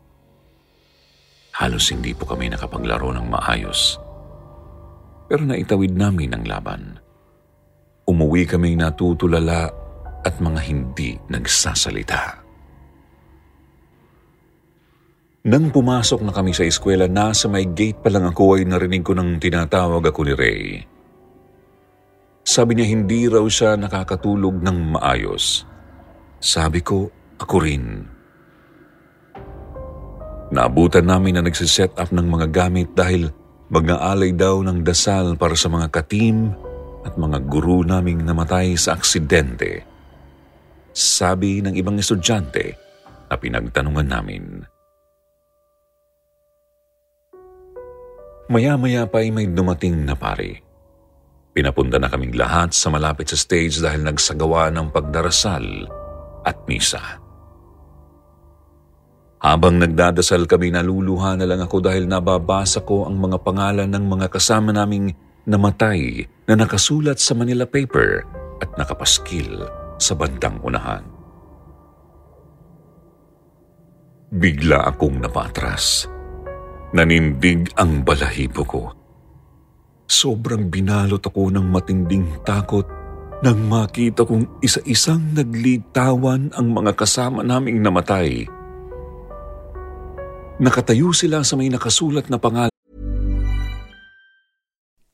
Halos 1.59 1.91
hindi 1.91 2.15
po 2.15 2.23
kami 2.23 2.55
nakapaglaro 2.55 3.11
ng 3.19 3.27
maayos. 3.27 3.99
Pero 5.27 5.43
naitawid 5.43 5.91
namin 5.91 6.39
ang 6.39 6.47
laban. 6.47 6.98
Umuwi 8.09 8.49
kaming 8.49 8.81
natutulala 8.81 9.69
at 10.25 10.41
mga 10.41 10.61
hindi 10.65 11.21
nagsasalita. 11.29 12.49
Nang 15.49 15.73
pumasok 15.73 16.21
na 16.25 16.33
kami 16.33 16.57
sa 16.57 16.65
eskwela, 16.65 17.09
nasa 17.09 17.47
may 17.49 17.69
gate 17.69 18.01
pa 18.01 18.09
lang 18.09 18.25
ako 18.29 18.59
ay 18.59 18.69
narinig 18.69 19.05
ko 19.05 19.13
nang 19.13 19.37
tinatawag 19.41 20.09
ako 20.09 20.21
ni 20.25 20.35
Ray. 20.35 20.65
Sabi 22.45 22.77
niya 22.77 22.89
hindi 22.89 23.29
raw 23.29 23.45
siya 23.45 23.77
nakakatulog 23.77 24.61
ng 24.61 24.79
maayos. 24.97 25.69
Sabi 26.41 26.81
ko, 26.81 27.09
ako 27.37 27.57
rin. 27.61 27.85
Naabutan 30.49 31.05
namin 31.05 31.37
na 31.37 31.45
nagsiset 31.45 31.93
up 32.01 32.09
ng 32.09 32.25
mga 32.25 32.47
gamit 32.49 32.97
dahil 32.97 33.29
mag-aalay 33.69 34.33
daw 34.33 34.65
ng 34.65 34.81
dasal 34.81 35.37
para 35.37 35.53
sa 35.53 35.69
mga 35.69 35.93
katim 35.93 36.57
at 37.07 37.15
mga 37.15 37.47
guru 37.47 37.87
naming 37.87 38.23
namatay 38.23 38.75
sa 38.75 38.99
aksidente. 38.99 39.85
Sabi 40.91 41.63
ng 41.63 41.75
ibang 41.79 41.95
estudyante 42.01 42.75
na 43.29 43.37
pinagtanungan 43.39 44.09
namin. 44.09 44.65
Maya-maya 48.49 49.05
pa 49.05 49.21
ay 49.21 49.29
may 49.29 49.45
dumating 49.45 50.09
na 50.09 50.17
pare. 50.17 50.65
Pinapunta 51.53 52.01
na 52.01 52.09
kaming 52.09 52.33
lahat 52.33 52.73
sa 52.73 52.89
malapit 52.89 53.29
sa 53.29 53.37
stage 53.37 53.77
dahil 53.77 54.01
nagsagawa 54.01 54.73
ng 54.73 54.89
pagdarasal 54.89 55.85
at 56.49 56.57
misa. 56.65 57.21
Habang 59.39 59.79
nagdadasal 59.79 60.51
kami, 60.51 60.75
naluluha 60.75 61.39
na 61.39 61.47
lang 61.47 61.63
ako 61.63 61.79
dahil 61.79 62.11
nababasa 62.11 62.83
ko 62.83 63.07
ang 63.07 63.21
mga 63.23 63.39
pangalan 63.45 63.87
ng 63.87 64.05
mga 64.09 64.27
kasama 64.35 64.75
naming 64.75 65.15
namatay 65.49 66.29
na 66.45 66.55
nakasulat 66.55 67.17
sa 67.17 67.33
Manila 67.33 67.65
paper 67.65 68.23
at 68.61 68.71
nakapaskil 68.77 69.65
sa 69.97 70.13
bandang 70.13 70.61
unahan. 70.61 71.03
Bigla 74.29 74.93
akong 74.93 75.25
napatras. 75.25 76.05
Nanindig 76.93 77.73
ang 77.81 78.05
balahibo 78.05 78.63
ko. 78.69 78.83
Sobrang 80.05 80.69
binalot 80.69 81.21
ako 81.21 81.49
ng 81.49 81.67
matinding 81.69 82.29
takot 82.45 82.85
nang 83.41 83.69
makita 83.69 84.29
kong 84.29 84.61
isa-isang 84.61 85.33
naglitawan 85.33 86.53
ang 86.53 86.67
mga 86.77 86.93
kasama 86.97 87.41
naming 87.41 87.81
namatay 87.81 88.49
Nakatayo 90.59 91.15
sila 91.15 91.47
sa 91.47 91.55
may 91.55 91.71
nakasulat 91.71 92.27
na 92.27 92.39
pangalan. 92.43 92.78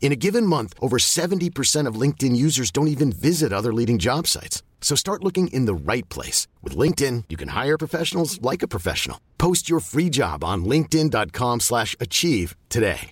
In 0.00 0.12
a 0.12 0.16
given 0.16 0.46
month, 0.46 0.72
over 0.78 0.98
70% 0.98 1.90
of 1.90 2.00
LinkedIn 2.00 2.36
users 2.36 2.70
don't 2.70 2.88
even 2.88 3.10
visit 3.10 3.52
other 3.52 3.74
leading 3.74 3.98
job 3.98 4.30
sites. 4.30 4.62
So 4.80 4.94
start 4.94 5.24
looking 5.24 5.48
in 5.50 5.66
the 5.66 5.74
right 5.74 6.06
place. 6.08 6.46
With 6.62 6.78
LinkedIn, 6.78 7.24
you 7.28 7.36
can 7.36 7.50
hire 7.58 7.76
professionals 7.76 8.40
like 8.40 8.62
a 8.62 8.70
professional. 8.70 9.18
Post 9.36 9.68
your 9.68 9.80
free 9.80 10.08
job 10.08 10.44
on 10.44 10.62
linkedin.com 10.62 11.60
slash 11.60 11.98
achieve 11.98 12.54
today. 12.70 13.10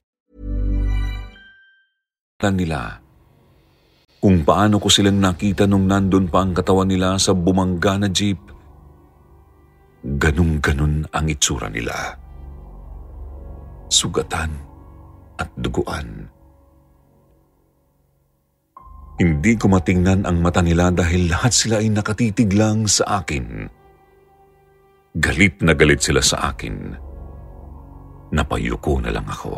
nila. 2.44 3.00
Kung 4.20 4.44
paano 4.44 4.76
ko 4.76 4.92
silang 4.92 5.16
nakita 5.16 5.64
nung 5.64 5.88
nandun 5.88 6.28
pa 6.28 6.44
ang 6.44 6.52
katawan 6.52 6.92
nila 6.92 7.16
sa 7.16 7.32
bumangga 7.32 7.96
na 7.96 8.08
jeep, 8.12 8.36
ganun-ganun 10.04 11.08
ang 11.08 11.26
itsura 11.32 11.72
nila. 11.72 12.20
Sugatan 13.88 14.52
at 15.40 15.48
duguan. 15.56 16.33
Hindi 19.14 19.54
ko 19.54 19.70
matingnan 19.70 20.26
ang 20.26 20.42
mata 20.42 20.58
nila 20.58 20.90
dahil 20.90 21.30
lahat 21.30 21.54
sila 21.54 21.78
ay 21.78 21.86
nakatitig 21.86 22.50
lang 22.50 22.90
sa 22.90 23.22
akin. 23.22 23.70
Galit 25.14 25.62
na 25.62 25.78
galit 25.78 26.02
sila 26.02 26.18
sa 26.18 26.50
akin. 26.50 26.98
Napayuko 28.34 28.98
na 28.98 29.14
lang 29.14 29.22
ako. 29.30 29.54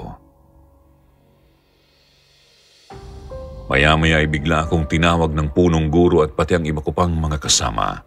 Maya-maya 3.66 4.20
ay 4.20 4.28
bigla 4.28 4.68
akong 4.68 4.84
tinawag 4.84 5.32
ng 5.32 5.48
punong 5.56 5.88
guro 5.88 6.20
at 6.20 6.36
pati 6.36 6.54
ang 6.54 6.68
iba 6.68 6.84
ko 6.84 6.92
pang 6.92 7.10
mga 7.10 7.40
kasama. 7.40 7.98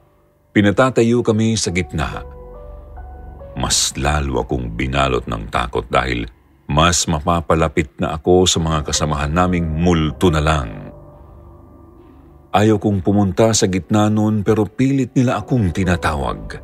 Pinatatayo 0.54 1.26
kami 1.26 1.58
sa 1.58 1.74
gitna. 1.74 2.22
Mas 3.58 3.92
lalo 3.98 4.46
akong 4.46 4.78
binalot 4.78 5.26
ng 5.26 5.50
takot 5.50 5.84
dahil 5.90 6.30
mas 6.70 7.10
mapapalapit 7.10 7.98
na 7.98 8.14
ako 8.14 8.46
sa 8.46 8.62
mga 8.62 8.86
kasamahan 8.86 9.34
naming 9.34 9.66
multo 9.66 10.30
na 10.30 10.40
lang. 10.40 10.89
Ayaw 12.50 12.82
kong 12.82 13.06
pumunta 13.06 13.54
sa 13.54 13.70
gitna 13.70 14.10
noon 14.10 14.42
pero 14.42 14.66
pilit 14.66 15.14
nila 15.14 15.38
akong 15.38 15.70
tinatawag. 15.70 16.58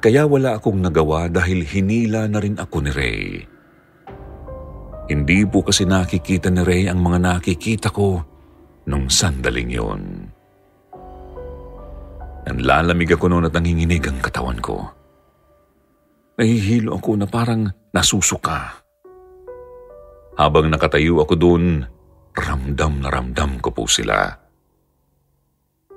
Kaya 0.00 0.24
wala 0.24 0.56
akong 0.56 0.78
nagawa 0.78 1.26
dahil 1.26 1.66
hinila 1.66 2.30
na 2.30 2.38
rin 2.38 2.56
ako 2.56 2.76
ni 2.80 2.90
Ray. 2.94 3.22
Hindi 5.10 5.42
po 5.50 5.66
kasi 5.66 5.82
nakikita 5.82 6.48
ni 6.48 6.62
Ray 6.62 6.86
ang 6.86 7.02
mga 7.02 7.18
nakikita 7.18 7.90
ko 7.90 8.22
nung 8.86 9.10
sandaling 9.10 9.70
yon. 9.74 10.02
Nanlalamig 12.46 13.18
ako 13.18 13.26
noon 13.28 13.50
at 13.50 13.54
nanginginig 13.58 14.06
ang 14.06 14.22
katawan 14.22 14.62
ko. 14.62 14.86
Nahihilo 16.38 16.96
ako 16.96 17.20
na 17.20 17.26
parang 17.28 17.68
nasusuka. 17.92 18.80
Habang 20.40 20.72
nakatayo 20.72 21.20
ako 21.20 21.34
doon, 21.36 21.84
ramdam 22.40 23.04
na 23.04 23.08
ramdam 23.12 23.60
ko 23.60 23.70
po 23.70 23.84
sila. 23.84 24.32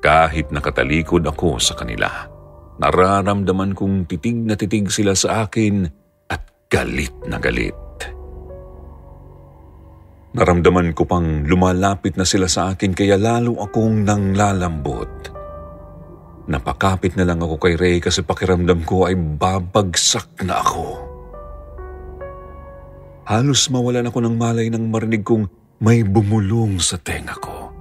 Kahit 0.03 0.51
nakatalikod 0.51 1.23
ako 1.23 1.63
sa 1.63 1.79
kanila, 1.79 2.27
nararamdaman 2.77 3.71
kong 3.71 4.05
titig 4.11 4.35
na 4.35 4.59
titig 4.59 4.91
sila 4.91 5.15
sa 5.15 5.47
akin 5.47 5.87
at 6.27 6.67
galit 6.67 7.15
na 7.23 7.39
galit. 7.39 7.79
Naramdaman 10.33 10.97
ko 10.97 11.05
pang 11.05 11.45
lumalapit 11.45 12.17
na 12.17 12.25
sila 12.25 12.49
sa 12.49 12.73
akin 12.73 12.97
kaya 12.97 13.21
lalo 13.21 13.61
akong 13.61 14.01
nanglalambot. 14.01 15.29
Napakapit 16.49 17.15
na 17.15 17.23
lang 17.23 17.39
ako 17.39 17.55
kay 17.61 17.79
Ray 17.79 17.97
kasi 18.03 18.25
pakiramdam 18.25 18.83
ko 18.83 19.07
ay 19.07 19.15
babagsak 19.15 20.43
na 20.43 20.59
ako. 20.59 20.87
Halos 23.23 23.71
mawalan 23.71 24.11
ako 24.11 24.19
ng 24.19 24.35
malay 24.35 24.67
nang 24.67 24.91
marinig 24.91 25.23
kong 25.23 25.47
may 25.83 25.99
bumulong 25.99 26.79
sa 26.79 26.95
tenga 26.95 27.35
ko. 27.43 27.75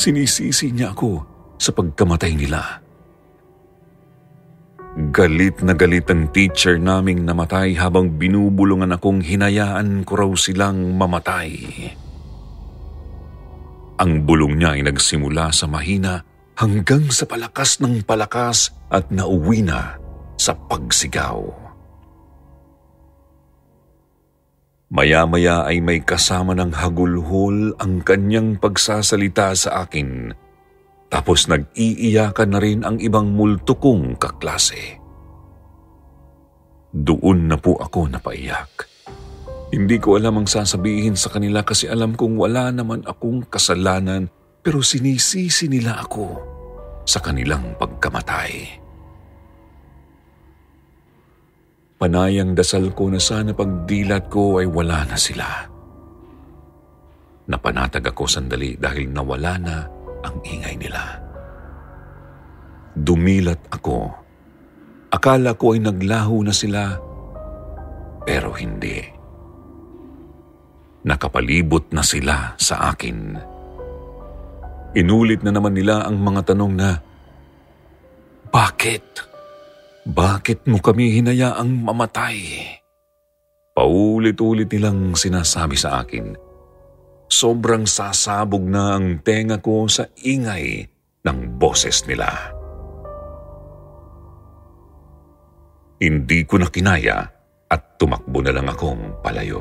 Sinisisi 0.00 0.72
niya 0.72 0.96
ako 0.96 1.20
sa 1.60 1.76
pagkamatay 1.76 2.32
nila. 2.32 2.80
Galit 5.12 5.60
na 5.60 5.76
galit 5.76 6.08
ang 6.08 6.32
teacher 6.32 6.80
naming 6.80 7.28
namatay 7.28 7.76
habang 7.76 8.16
binubulungan 8.16 8.96
akong 8.96 9.20
hinayaan 9.20 10.02
ko 10.08 10.12
raw 10.16 10.32
silang 10.32 10.96
mamatay. 10.96 11.52
Ang 14.00 14.24
bulong 14.24 14.56
niya 14.56 14.80
ay 14.80 14.88
nagsimula 14.88 15.52
sa 15.52 15.68
mahina 15.68 16.24
hanggang 16.56 17.12
sa 17.12 17.28
palakas 17.28 17.84
ng 17.84 18.00
palakas 18.00 18.72
at 18.88 19.12
nauwi 19.12 19.60
na 19.60 20.00
sa 20.40 20.56
pagsigaw. 20.56 21.59
Maya-maya 24.90 25.70
ay 25.70 25.78
may 25.78 26.02
kasama 26.02 26.50
ng 26.58 26.74
hagulhol 26.74 27.78
ang 27.78 28.02
kanyang 28.02 28.58
pagsasalita 28.58 29.54
sa 29.54 29.86
akin. 29.86 30.34
Tapos 31.06 31.46
nag-iiyakan 31.46 32.50
na 32.50 32.58
rin 32.58 32.82
ang 32.82 32.98
ibang 32.98 33.30
multo 33.30 33.78
kong 33.78 34.18
kaklase. 34.18 34.98
Doon 36.90 37.46
na 37.46 37.54
po 37.54 37.78
ako 37.78 38.10
napaiyak. 38.10 38.90
Hindi 39.70 40.02
ko 40.02 40.18
alam 40.18 40.42
ang 40.42 40.50
sasabihin 40.50 41.14
sa 41.14 41.30
kanila 41.30 41.62
kasi 41.62 41.86
alam 41.86 42.18
kong 42.18 42.34
wala 42.34 42.74
naman 42.74 43.06
akong 43.06 43.46
kasalanan 43.46 44.26
pero 44.58 44.82
sinisisi 44.82 45.70
nila 45.70 46.02
ako 46.02 46.26
sa 47.06 47.22
kanilang 47.22 47.78
pagkamatay. 47.78 48.79
Panayang 52.00 52.56
dasal 52.56 52.96
ko 52.96 53.12
na 53.12 53.20
sana 53.20 53.52
pagdilat 53.52 54.32
ko 54.32 54.56
ay 54.56 54.64
wala 54.64 55.04
na 55.04 55.20
sila. 55.20 55.44
Napanatag 57.44 58.08
ako 58.08 58.24
sandali 58.24 58.72
dahil 58.80 59.12
nawala 59.12 59.60
na 59.60 59.84
ang 60.24 60.40
ingay 60.40 60.80
nila. 60.80 61.20
Dumilat 62.96 63.68
ako. 63.68 64.16
Akala 65.12 65.52
ko 65.60 65.76
ay 65.76 65.84
naglaho 65.84 66.40
na 66.40 66.56
sila, 66.56 66.96
pero 68.24 68.56
hindi 68.56 68.96
nakapalibot 71.04 71.92
na 71.92 72.00
sila 72.00 72.56
sa 72.56 72.96
akin. 72.96 73.36
Inulit 74.96 75.44
na 75.44 75.52
naman 75.52 75.76
nila 75.76 76.08
ang 76.08 76.16
mga 76.16 76.48
tanong 76.48 76.72
na, 76.72 76.96
Bakit? 78.48 79.04
Bakit 79.20 79.29
mo 80.64 80.80
kami 80.80 81.20
hinayaang 81.20 81.84
mamatay? 81.84 82.40
Paulit-ulit 83.76 84.68
nilang 84.72 85.12
sinasabi 85.12 85.76
sa 85.76 86.00
akin. 86.00 86.36
Sobrang 87.30 87.86
sasabog 87.86 88.64
na 88.64 88.98
ang 88.98 89.22
tenga 89.22 89.62
ko 89.62 89.86
sa 89.86 90.08
ingay 90.24 90.82
ng 91.22 91.38
boses 91.60 92.04
nila. 92.08 92.26
Hindi 96.00 96.48
ko 96.48 96.56
na 96.58 96.72
kinaya 96.72 97.28
at 97.68 98.00
tumakbo 98.00 98.40
na 98.40 98.56
lang 98.56 98.66
akong 98.66 99.20
palayo. 99.20 99.60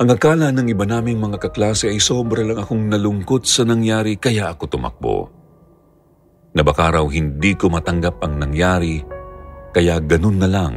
Ang 0.00 0.08
akala 0.08 0.48
ng 0.48 0.72
iba 0.72 0.88
naming 0.88 1.20
mga 1.20 1.36
kaklase 1.36 1.92
ay 1.92 2.00
sobra 2.00 2.40
lang 2.40 2.56
akong 2.56 2.88
nalungkot 2.88 3.44
sa 3.44 3.68
nangyari 3.68 4.16
kaya 4.16 4.48
ako 4.48 4.64
tumakbo. 4.64 5.39
Na 6.50 6.66
baka 6.66 6.98
raw 6.98 7.06
hindi 7.06 7.54
ko 7.54 7.70
matanggap 7.70 8.18
ang 8.22 8.42
nangyari 8.42 8.98
kaya 9.70 10.02
ganun 10.02 10.42
na 10.42 10.48
lang 10.50 10.76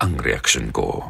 ang 0.00 0.12
reaksyon 0.16 0.72
ko. 0.72 1.04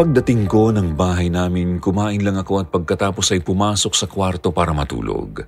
Pagdating 0.00 0.48
ko 0.48 0.72
ng 0.72 0.96
bahay 0.96 1.28
namin, 1.28 1.76
kumain 1.76 2.24
lang 2.24 2.40
ako 2.40 2.64
at 2.64 2.72
pagkatapos 2.72 3.36
ay 3.36 3.44
pumasok 3.44 3.92
sa 3.92 4.08
kwarto 4.08 4.48
para 4.48 4.72
matulog. 4.72 5.44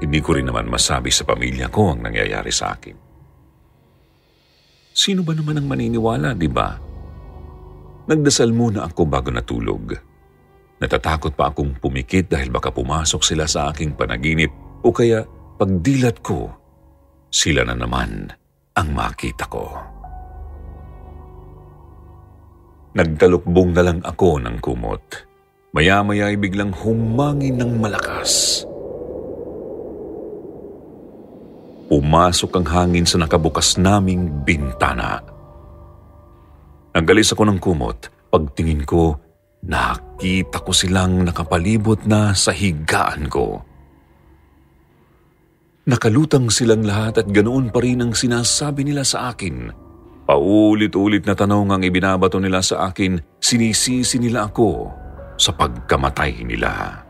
Hindi 0.00 0.20
ko 0.20 0.36
rin 0.36 0.48
naman 0.48 0.68
masabi 0.68 1.08
sa 1.08 1.24
pamilya 1.24 1.72
ko 1.72 1.96
ang 1.96 2.04
nangyayari 2.04 2.52
sa 2.52 2.76
akin. 2.76 2.96
Sino 4.92 5.24
ba 5.24 5.32
naman 5.32 5.60
ang 5.60 5.68
maniniwala, 5.68 6.36
di 6.36 6.48
ba? 6.48 6.76
Nagdasal 8.04 8.52
muna 8.52 8.84
ako 8.84 9.08
bago 9.08 9.32
natulog. 9.32 10.09
Natatakot 10.80 11.36
pa 11.36 11.52
akong 11.52 11.76
pumikit 11.76 12.32
dahil 12.32 12.48
baka 12.48 12.72
pumasok 12.72 13.20
sila 13.20 13.44
sa 13.44 13.68
aking 13.68 13.92
panaginip 13.92 14.48
o 14.80 14.88
kaya 14.88 15.20
pagdilat 15.60 16.24
ko, 16.24 16.48
sila 17.28 17.68
na 17.68 17.76
naman 17.76 18.32
ang 18.72 18.88
makita 18.96 19.44
ko. 19.44 19.76
Nagtalukbong 22.96 23.76
na 23.76 23.82
lang 23.86 24.00
ako 24.02 24.40
ng 24.40 24.56
kumot. 24.58 25.04
Maya-maya 25.76 26.32
ay 26.32 26.40
biglang 26.40 26.74
humangin 26.74 27.60
ng 27.60 27.78
malakas. 27.78 28.64
Pumasok 31.86 32.50
ang 32.58 32.66
hangin 32.66 33.06
sa 33.06 33.20
nakabukas 33.20 33.78
naming 33.78 34.42
bintana. 34.42 35.22
Nagalis 36.96 37.30
ako 37.30 37.46
ng 37.46 37.58
kumot. 37.62 38.10
Pagtingin 38.30 38.82
ko, 38.82 39.14
nakita 40.20 40.60
ko 40.60 40.76
silang 40.76 41.24
nakapalibot 41.24 42.04
na 42.04 42.36
sa 42.36 42.52
higaan 42.52 43.24
ko. 43.32 43.64
Nakalutang 45.88 46.52
silang 46.52 46.84
lahat 46.84 47.24
at 47.24 47.26
ganoon 47.32 47.72
pa 47.72 47.80
rin 47.80 48.04
ang 48.04 48.12
sinasabi 48.12 48.84
nila 48.84 49.00
sa 49.00 49.32
akin. 49.32 49.72
Paulit-ulit 50.28 51.24
na 51.24 51.32
tanong 51.32 51.72
ang 51.72 51.80
ibinabato 51.80 52.36
nila 52.36 52.60
sa 52.60 52.92
akin, 52.92 53.16
sinisisi 53.40 54.20
nila 54.20 54.52
ako 54.52 54.92
sa 55.40 55.56
pagkamatay 55.56 56.44
nila. 56.44 57.00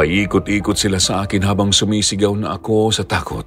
Paikot-ikot 0.00 0.80
sila 0.80 0.96
sa 0.96 1.28
akin 1.28 1.44
habang 1.44 1.76
sumisigaw 1.76 2.32
na 2.40 2.56
ako 2.56 2.88
sa 2.88 3.04
takot. 3.04 3.44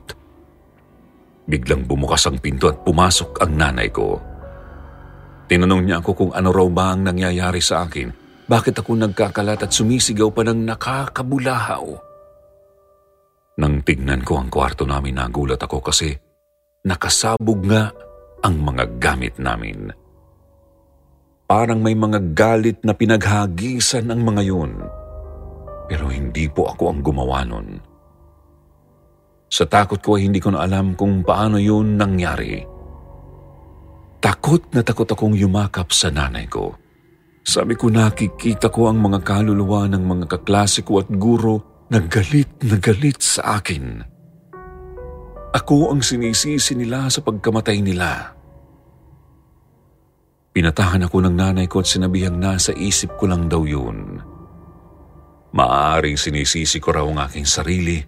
Biglang 1.49 1.89
bumukas 1.89 2.29
ang 2.29 2.37
pinto 2.37 2.69
at 2.69 2.85
pumasok 2.85 3.41
ang 3.41 3.57
nanay 3.57 3.89
ko. 3.89 4.32
Tinanong 5.47 5.83
niya 5.83 5.99
ako 5.99 6.11
kung 6.15 6.31
ano 6.31 6.49
raw 6.55 6.67
ba 6.71 6.95
ang 6.95 7.03
nangyayari 7.03 7.59
sa 7.59 7.83
akin. 7.83 8.09
Bakit 8.47 8.75
ako 8.79 8.91
nagkakalat 8.99 9.63
at 9.63 9.71
sumisigaw 9.71 10.31
pa 10.31 10.43
ng 10.43 10.67
nakakabulahaw? 10.67 11.85
Nang 13.59 13.85
tignan 13.85 14.25
ko 14.25 14.41
ang 14.41 14.49
kwarto 14.49 14.83
namin, 14.83 15.19
nagulat 15.19 15.61
ako 15.61 15.79
kasi 15.79 16.09
nakasabog 16.83 17.61
nga 17.69 17.93
ang 18.43 18.55
mga 18.59 18.99
gamit 18.99 19.37
namin. 19.37 19.93
Parang 21.45 21.79
may 21.79 21.93
mga 21.93 22.33
galit 22.33 22.81
na 22.81 22.97
pinaghagisan 22.97 24.09
ang 24.09 24.25
mga 24.25 24.41
yun. 24.47 24.73
Pero 25.85 26.09
hindi 26.09 26.49
po 26.49 26.71
ako 26.71 26.83
ang 26.89 26.99
gumawa 27.03 27.45
nun. 27.45 27.77
Sa 29.53 29.69
takot 29.69 30.01
ko 30.01 30.17
ay 30.17 30.25
hindi 30.25 30.41
ko 30.41 30.49
na 30.49 30.65
alam 30.65 30.97
kung 30.97 31.21
paano 31.21 31.61
yun 31.61 31.93
nangyari. 31.93 32.72
Takot 34.23 34.71
na 34.71 34.79
takot 34.87 35.03
akong 35.03 35.35
yumakap 35.35 35.91
sa 35.91 36.07
nanay 36.07 36.47
ko. 36.47 36.79
Sabi 37.43 37.75
ko 37.75 37.91
nakikita 37.91 38.71
ko 38.71 38.87
ang 38.87 39.03
mga 39.03 39.19
kaluluwa 39.19 39.83
ng 39.91 39.99
mga 39.99 40.25
kaklase 40.31 40.87
ko 40.87 41.03
at 41.03 41.11
guro 41.11 41.83
na 41.91 41.99
galit 41.99 42.47
na 42.63 42.79
galit 42.79 43.19
sa 43.19 43.59
akin. 43.59 43.99
Ako 45.51 45.91
ang 45.91 45.99
sinisisi 45.99 46.71
nila 46.79 47.11
sa 47.11 47.19
pagkamatay 47.19 47.83
nila. 47.83 48.31
Pinatahan 50.55 51.03
ako 51.03 51.27
ng 51.27 51.35
nanay 51.35 51.67
ko 51.67 51.83
at 51.83 51.91
sinabihang 51.91 52.39
nasa 52.39 52.71
isip 52.71 53.19
ko 53.19 53.27
lang 53.27 53.51
daw 53.51 53.67
yun. 53.67 54.23
Maaaring 55.51 56.15
sinisisi 56.15 56.79
ko 56.79 56.95
raw 56.95 57.03
ang 57.03 57.19
aking 57.27 57.43
sarili 57.43 57.99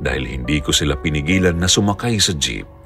dahil 0.00 0.24
hindi 0.24 0.64
ko 0.64 0.72
sila 0.72 0.96
pinigilan 0.96 1.54
na 1.54 1.68
sumakay 1.68 2.16
sa 2.16 2.32
jeep. 2.32 2.79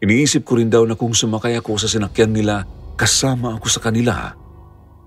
Iniisip 0.00 0.48
ko 0.48 0.56
rin 0.56 0.72
daw 0.72 0.88
na 0.88 0.96
kung 0.96 1.12
sumakay 1.12 1.60
ako 1.60 1.76
sa 1.76 1.84
sinakyan 1.84 2.32
nila, 2.32 2.64
kasama 2.96 3.60
ako 3.60 3.66
sa 3.68 3.84
kanila 3.84 4.32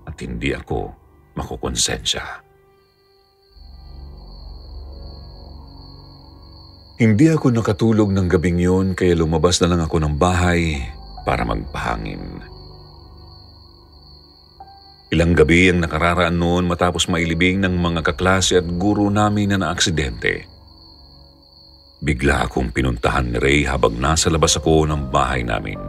at 0.06 0.16
hindi 0.22 0.54
ako 0.54 0.94
makukonsensya. 1.34 2.22
Hindi 6.94 7.26
ako 7.26 7.50
nakatulog 7.50 8.14
ng 8.14 8.30
gabing 8.30 8.62
yun 8.62 8.86
kaya 8.94 9.18
lumabas 9.18 9.58
na 9.58 9.74
lang 9.74 9.82
ako 9.82 9.98
ng 9.98 10.14
bahay 10.14 10.78
para 11.26 11.42
magpahangin. 11.42 12.38
Ilang 15.10 15.34
gabi 15.34 15.74
ang 15.74 15.82
nakararaan 15.82 16.38
noon 16.38 16.70
matapos 16.70 17.10
mailibing 17.10 17.58
ng 17.66 17.74
mga 17.82 18.14
kaklase 18.14 18.62
at 18.62 18.66
guro 18.78 19.10
namin 19.10 19.50
na 19.50 19.58
naaksidente. 19.58 20.53
Bigla 22.04 22.44
akong 22.44 22.68
pinuntahan 22.68 23.32
ni 23.32 23.40
Ray 23.40 23.60
habang 23.64 23.96
nasa 23.96 24.28
labas 24.28 24.60
ako 24.60 24.84
ng 24.84 25.08
bahay 25.08 25.40
namin. 25.40 25.80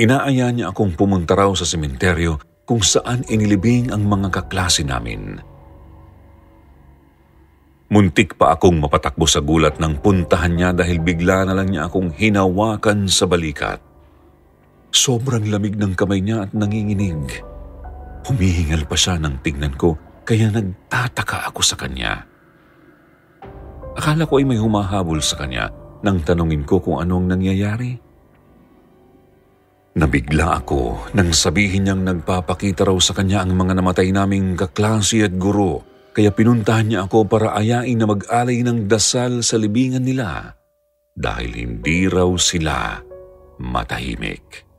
Inaaya 0.00 0.48
niya 0.48 0.72
akong 0.72 0.96
pumunta 0.96 1.36
raw 1.36 1.52
sa 1.52 1.68
sementeryo 1.68 2.40
kung 2.64 2.80
saan 2.80 3.28
inilibing 3.28 3.92
ang 3.92 4.08
mga 4.08 4.32
kaklase 4.32 4.88
namin. 4.88 5.44
Muntik 7.92 8.40
pa 8.40 8.56
akong 8.56 8.80
mapatakbo 8.80 9.28
sa 9.28 9.44
gulat 9.44 9.76
ng 9.76 10.00
puntahan 10.00 10.56
niya 10.56 10.70
dahil 10.72 11.04
bigla 11.04 11.44
na 11.44 11.52
lang 11.52 11.68
niya 11.68 11.90
akong 11.90 12.16
hinawakan 12.16 13.04
sa 13.04 13.28
balikat. 13.28 13.84
Sobrang 14.88 15.44
lamig 15.44 15.76
ng 15.76 15.92
kamay 15.92 16.24
niya 16.24 16.48
at 16.48 16.56
nanginginig. 16.56 17.44
Humihingal 18.24 18.88
pa 18.88 18.96
siya 18.96 19.20
ng 19.20 19.44
tignan 19.44 19.76
ko 19.76 19.98
kaya 20.24 20.48
nagtataka 20.48 21.52
ako 21.52 21.60
sa 21.60 21.76
kanya. 21.76 22.29
Akala 23.98 24.26
ko 24.28 24.38
ay 24.38 24.46
may 24.46 24.60
humahabol 24.60 25.18
sa 25.18 25.40
kanya 25.40 25.70
nang 26.00 26.22
tanungin 26.22 26.64
ko 26.64 26.78
kung 26.78 27.02
anong 27.02 27.30
nangyayari. 27.30 27.98
Nabigla 29.90 30.62
ako 30.62 31.12
nang 31.18 31.34
sabihin 31.34 31.90
niyang 31.90 32.06
nagpapakita 32.06 32.86
raw 32.86 32.96
sa 33.02 33.12
kanya 33.12 33.42
ang 33.42 33.58
mga 33.58 33.74
namatay 33.82 34.14
naming 34.14 34.54
kaklase 34.54 35.26
at 35.26 35.34
guro, 35.34 35.82
kaya 36.14 36.30
pinuntahan 36.30 36.86
niya 36.86 37.00
ako 37.10 37.26
para 37.26 37.58
ayain 37.58 37.98
na 37.98 38.06
mag-alay 38.06 38.62
ng 38.62 38.86
dasal 38.86 39.42
sa 39.42 39.58
libingan 39.58 40.06
nila 40.06 40.54
dahil 41.18 41.50
hindi 41.52 42.06
raw 42.06 42.30
sila 42.38 43.02
matahimik. 43.58 44.70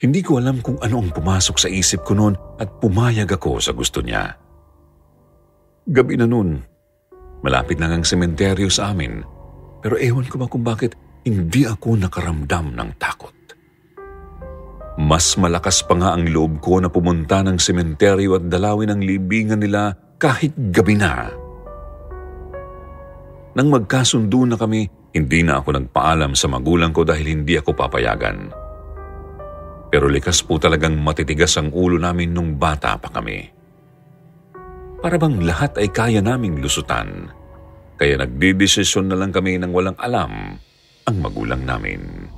Hindi 0.00 0.24
ko 0.24 0.40
alam 0.40 0.64
kung 0.64 0.80
ano 0.80 0.96
ang 1.04 1.12
pumasok 1.12 1.56
sa 1.60 1.68
isip 1.68 2.08
ko 2.08 2.16
noon 2.16 2.34
at 2.56 2.80
pumayag 2.80 3.28
ako 3.28 3.60
sa 3.60 3.76
gusto 3.76 4.00
niya. 4.00 4.32
Gabi 5.88 6.20
na 6.20 6.28
noon, 6.28 6.60
malapit 7.40 7.80
lang 7.80 7.96
ang 7.96 8.04
sementeryo 8.04 8.68
sa 8.68 8.92
amin, 8.92 9.24
pero 9.80 9.96
ewan 9.96 10.28
ko 10.28 10.36
ba 10.36 10.44
kung 10.44 10.60
bakit 10.60 10.92
hindi 11.24 11.64
ako 11.64 11.96
nakaramdam 11.96 12.76
ng 12.76 12.90
takot. 13.00 13.32
Mas 15.00 15.40
malakas 15.40 15.80
pa 15.80 15.96
nga 15.96 16.12
ang 16.12 16.28
loob 16.28 16.60
ko 16.60 16.76
na 16.76 16.92
pumunta 16.92 17.40
ng 17.40 17.56
sementeryo 17.56 18.36
at 18.36 18.44
dalawin 18.52 18.92
ang 18.92 19.00
libingan 19.00 19.64
nila 19.64 19.96
kahit 20.20 20.52
gabi 20.68 21.00
na. 21.00 21.32
Nang 23.56 23.72
magkasundo 23.72 24.44
na 24.44 24.60
kami, 24.60 24.84
hindi 25.16 25.40
na 25.40 25.64
ako 25.64 25.80
nagpaalam 25.80 26.36
sa 26.36 26.46
magulang 26.52 26.92
ko 26.92 27.08
dahil 27.08 27.40
hindi 27.40 27.56
ako 27.56 27.72
papayagan. 27.72 28.52
Pero 29.90 30.06
likas 30.06 30.44
po 30.44 30.60
talagang 30.60 31.00
matitigas 31.00 31.56
ang 31.56 31.72
ulo 31.72 31.96
namin 31.96 32.30
nung 32.30 32.60
bata 32.60 32.94
pa 33.00 33.08
kami. 33.10 33.59
Para 35.00 35.16
bang 35.16 35.40
lahat 35.40 35.80
ay 35.80 35.88
kaya 35.88 36.20
naming 36.20 36.60
lusutan. 36.60 37.32
Kaya 37.96 38.20
nagdidesisyon 38.20 39.08
na 39.08 39.16
lang 39.16 39.32
kami 39.32 39.56
nang 39.56 39.72
walang 39.72 39.96
alam 39.96 40.60
ang 41.08 41.16
magulang 41.20 41.64
namin. 41.64 42.28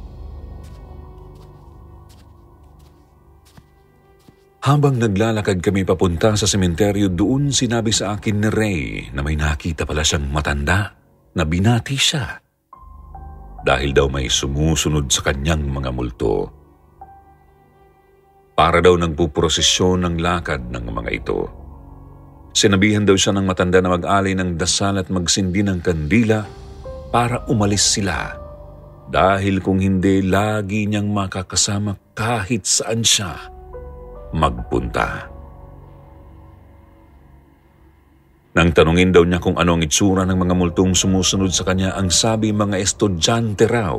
Habang 4.63 4.95
naglalakad 4.95 5.59
kami 5.59 5.83
papunta 5.83 6.39
sa 6.39 6.47
sementeryo, 6.47 7.11
doon 7.11 7.51
sinabi 7.51 7.91
sa 7.91 8.15
akin 8.15 8.37
ni 8.39 8.49
Ray 8.51 8.83
na 9.11 9.27
may 9.27 9.35
nakita 9.35 9.83
pala 9.83 10.07
siyang 10.07 10.31
matanda 10.31 10.95
na 11.35 11.43
binati 11.43 11.99
siya. 11.99 12.39
Dahil 13.63 13.91
daw 13.91 14.07
may 14.07 14.31
sumusunod 14.31 15.11
sa 15.11 15.27
kanyang 15.27 15.67
mga 15.67 15.91
multo. 15.91 16.47
Para 18.55 18.79
daw 18.79 18.95
nagpuprosesyon 18.95 20.07
ng 20.07 20.17
lakad 20.23 20.71
ng 20.71 20.85
mga 20.95 21.11
ito. 21.11 21.62
Sinabihan 22.53 23.09
daw 23.09 23.17
siya 23.17 23.33
ng 23.33 23.49
matanda 23.49 23.81
na 23.81 23.97
mag-alay 23.97 24.37
ng 24.37 24.61
dasal 24.61 25.01
at 25.01 25.09
magsindi 25.09 25.65
ng 25.65 25.81
kandila 25.81 26.45
para 27.09 27.45
umalis 27.49 27.97
sila 27.97 28.37
dahil 29.09 29.61
kung 29.61 29.81
hindi 29.81 30.25
lagi 30.25 30.89
niyang 30.89 31.09
makakasama 31.13 31.97
kahit 32.17 32.65
saan 32.65 33.05
siya 33.05 33.37
magpunta. 34.33 35.29
Nang 38.53 38.69
tanungin 38.77 39.17
daw 39.17 39.25
niya 39.25 39.41
kung 39.41 39.57
ano 39.57 39.81
ang 39.81 39.83
itsura 39.85 40.29
ng 40.29 40.37
mga 40.37 40.55
multong 40.57 40.93
sumusunod 40.93 41.49
sa 41.49 41.65
kanya, 41.65 41.97
ang 41.97 42.13
sabi 42.13 42.53
mga 42.53 42.77
estudyante 42.77 43.65
raw 43.65 43.97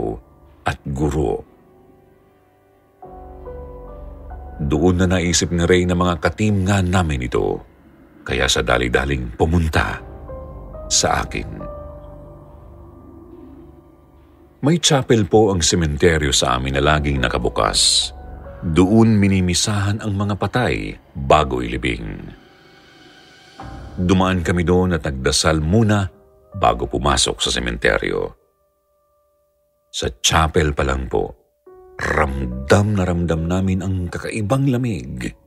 at 0.70 0.78
guro. 0.94 1.42
Doon 4.62 5.02
na 5.02 5.18
naisip 5.18 5.50
ni 5.50 5.66
Ray 5.66 5.90
na 5.90 5.98
mga 5.98 6.22
katim 6.22 6.70
nga 6.70 6.86
namin 6.86 7.26
ito, 7.26 7.73
kaya 8.24 8.48
sa 8.48 8.64
dali-daling 8.64 9.36
pumunta 9.36 10.00
sa 10.88 11.22
akin. 11.24 11.50
May 14.64 14.80
chapel 14.80 15.28
po 15.28 15.52
ang 15.52 15.60
sementeryo 15.60 16.32
sa 16.32 16.56
amin 16.56 16.80
na 16.80 16.82
laging 16.84 17.20
nakabukas. 17.20 18.12
Doon 18.64 19.20
minimisahan 19.20 20.00
ang 20.00 20.16
mga 20.16 20.40
patay 20.40 20.96
bago 21.12 21.60
ilibing. 21.60 22.32
Dumaan 24.00 24.40
kami 24.40 24.64
doon 24.64 24.96
at 24.96 25.04
nagdasal 25.04 25.60
muna 25.60 26.08
bago 26.56 26.88
pumasok 26.88 27.44
sa 27.44 27.52
sementeryo. 27.52 28.40
Sa 29.92 30.08
chapel 30.24 30.72
pa 30.72 30.88
lang 30.88 31.12
po, 31.12 31.36
ramdam 32.00 32.96
na 32.96 33.04
ramdam 33.04 33.44
namin 33.44 33.84
ang 33.84 34.08
kakaibang 34.08 34.72
lamig. 34.72 35.43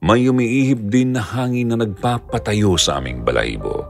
May 0.00 0.24
umiihip 0.32 0.88
din 0.88 1.12
na 1.12 1.20
hangin 1.20 1.68
na 1.68 1.76
nagpapatayo 1.76 2.80
sa 2.80 2.96
aming 2.96 3.20
balahibo. 3.20 3.84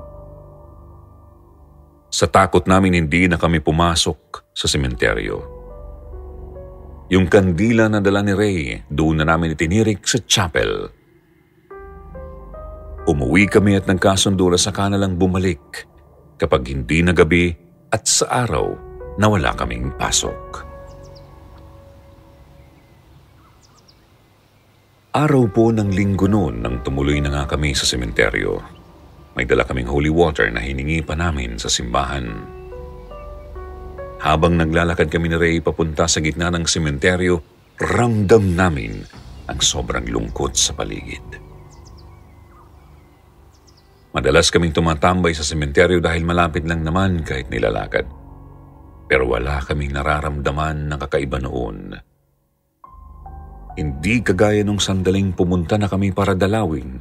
Sa 2.10 2.26
takot 2.26 2.66
namin 2.66 2.98
hindi 2.98 3.30
na 3.30 3.38
kami 3.38 3.62
pumasok 3.62 4.50
sa 4.50 4.66
sementeryo. 4.66 5.38
Yung 7.14 7.30
kandila 7.30 7.86
na 7.86 8.02
dala 8.02 8.26
ni 8.26 8.34
Ray, 8.34 8.82
doon 8.90 9.22
na 9.22 9.24
namin 9.26 9.54
itinirik 9.54 10.02
sa 10.02 10.18
chapel. 10.26 10.90
Umuwi 13.06 13.46
kami 13.46 13.78
at 13.78 13.86
nagkasundo 13.86 14.50
na 14.50 14.58
sa 14.58 14.74
kanalang 14.74 15.14
bumalik 15.14 15.86
kapag 16.38 16.74
hindi 16.74 17.06
na 17.06 17.14
gabi 17.14 17.54
at 17.94 18.06
sa 18.06 18.46
araw 18.46 18.66
na 19.14 19.26
wala 19.30 19.54
kaming 19.54 19.94
pasok. 19.94 20.69
Araw 25.10 25.50
po 25.50 25.74
ng 25.74 25.90
linggo 25.90 26.30
noon 26.30 26.62
nang 26.62 26.86
tumuloy 26.86 27.18
na 27.18 27.34
nga 27.34 27.42
kami 27.50 27.74
sa 27.74 27.82
sementeryo. 27.82 28.62
May 29.34 29.42
dala 29.42 29.66
kaming 29.66 29.90
holy 29.90 30.06
water 30.06 30.46
na 30.54 30.62
hiningi 30.62 31.02
pa 31.02 31.18
namin 31.18 31.58
sa 31.58 31.66
simbahan. 31.66 32.30
Habang 34.22 34.54
naglalakad 34.54 35.10
kami 35.10 35.34
ni 35.34 35.34
Ray 35.34 35.56
papunta 35.58 36.06
sa 36.06 36.22
gitna 36.22 36.54
ng 36.54 36.62
sementeryo, 36.62 37.42
ramdam 37.82 38.54
namin 38.54 39.02
ang 39.50 39.58
sobrang 39.58 40.06
lungkot 40.06 40.54
sa 40.54 40.78
paligid. 40.78 41.26
Madalas 44.14 44.46
kaming 44.54 44.70
tumatambay 44.70 45.34
sa 45.34 45.42
sementeryo 45.42 45.98
dahil 45.98 46.22
malapit 46.22 46.62
lang 46.62 46.86
naman 46.86 47.26
kahit 47.26 47.50
nilalakad. 47.50 48.06
Pero 49.10 49.26
wala 49.26 49.58
kaming 49.66 49.90
nararamdaman 49.90 50.86
ng 50.86 50.98
kakaiba 51.02 51.42
noon. 51.42 52.09
Hindi 53.80 54.20
kagaya 54.20 54.60
nung 54.60 54.76
sandaling 54.76 55.32
pumunta 55.32 55.80
na 55.80 55.88
kami 55.88 56.12
para 56.12 56.36
dalawin 56.36 57.00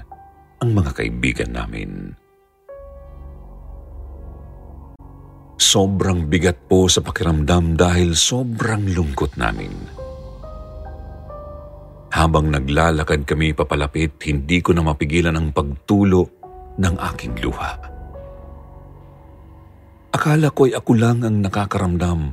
ang 0.64 0.72
mga 0.72 0.96
kaibigan 0.96 1.52
namin. 1.52 2.16
Sobrang 5.60 6.32
bigat 6.32 6.72
po 6.72 6.88
sa 6.88 7.04
pakiramdam 7.04 7.76
dahil 7.76 8.16
sobrang 8.16 8.96
lungkot 8.96 9.36
namin. 9.36 9.76
Habang 12.16 12.48
naglalakad 12.48 13.28
kami 13.28 13.52
papalapit, 13.52 14.16
hindi 14.24 14.64
ko 14.64 14.72
na 14.72 14.80
mapigilan 14.80 15.36
ang 15.36 15.52
pagtulo 15.52 16.32
ng 16.80 16.96
aking 17.12 17.44
luha. 17.44 17.76
Akala 20.16 20.48
ko'y 20.56 20.72
ako 20.80 20.92
lang 20.96 21.28
ang 21.28 21.44
nakakaramdam, 21.44 22.32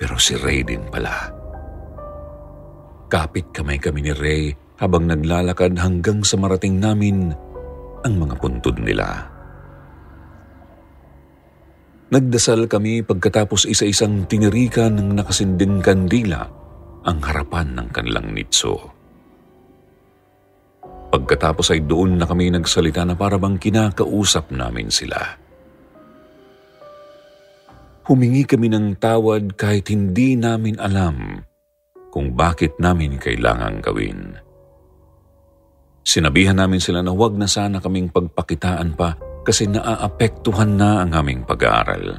pero 0.00 0.16
si 0.16 0.32
Ray 0.32 0.64
din 0.64 0.80
pala. 0.88 1.35
Kapit 3.06 3.54
kamay 3.54 3.78
kami 3.78 4.02
ni 4.02 4.12
Ray 4.12 4.50
habang 4.82 5.06
naglalakad 5.06 5.78
hanggang 5.78 6.26
sa 6.26 6.34
marating 6.34 6.82
namin 6.82 7.30
ang 8.02 8.14
mga 8.18 8.34
puntod 8.42 8.76
nila. 8.82 9.30
Nagdasal 12.10 12.70
kami 12.70 13.02
pagkatapos 13.02 13.66
isa-isang 13.66 14.26
tinirikan 14.30 14.94
ng 14.98 15.18
nakasinding 15.18 15.82
kandila 15.82 16.46
ang 17.06 17.18
harapan 17.22 17.78
ng 17.78 17.88
kanilang 17.90 18.30
nitso. 18.34 18.94
Pagkatapos 21.10 21.74
ay 21.74 21.86
doon 21.86 22.18
na 22.18 22.26
kami 22.26 22.50
nagsalita 22.50 23.06
na 23.06 23.14
para 23.14 23.38
bang 23.38 23.58
kinakausap 23.58 24.50
namin 24.50 24.90
sila. 24.90 25.18
Humingi 28.06 28.46
kami 28.46 28.70
ng 28.70 28.98
tawad 28.98 29.58
kahit 29.58 29.90
hindi 29.90 30.38
namin 30.38 30.78
alam 30.78 31.42
kung 32.16 32.32
bakit 32.32 32.80
namin 32.80 33.20
kailangang 33.20 33.84
gawin. 33.84 34.40
Sinabihan 36.00 36.56
namin 36.56 36.80
sila 36.80 37.04
na 37.04 37.12
huwag 37.12 37.36
na 37.36 37.44
sana 37.44 37.76
kaming 37.76 38.08
pagpakitaan 38.08 38.96
pa 38.96 39.20
kasi 39.44 39.68
naaapektuhan 39.68 40.80
na 40.80 41.04
ang 41.04 41.12
aming 41.12 41.44
pag-aaral. 41.44 42.16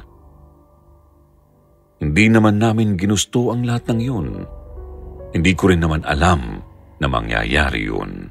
Hindi 1.98 2.30
naman 2.30 2.62
namin 2.62 2.94
ginusto 2.94 3.50
ang 3.50 3.66
lahat 3.66 3.90
ng 3.90 3.98
yun. 3.98 4.28
Hindi 5.34 5.52
ko 5.58 5.66
rin 5.66 5.82
naman 5.82 6.06
alam 6.06 6.62
na 7.02 7.06
mangyayari 7.10 7.90
yun. 7.90 8.30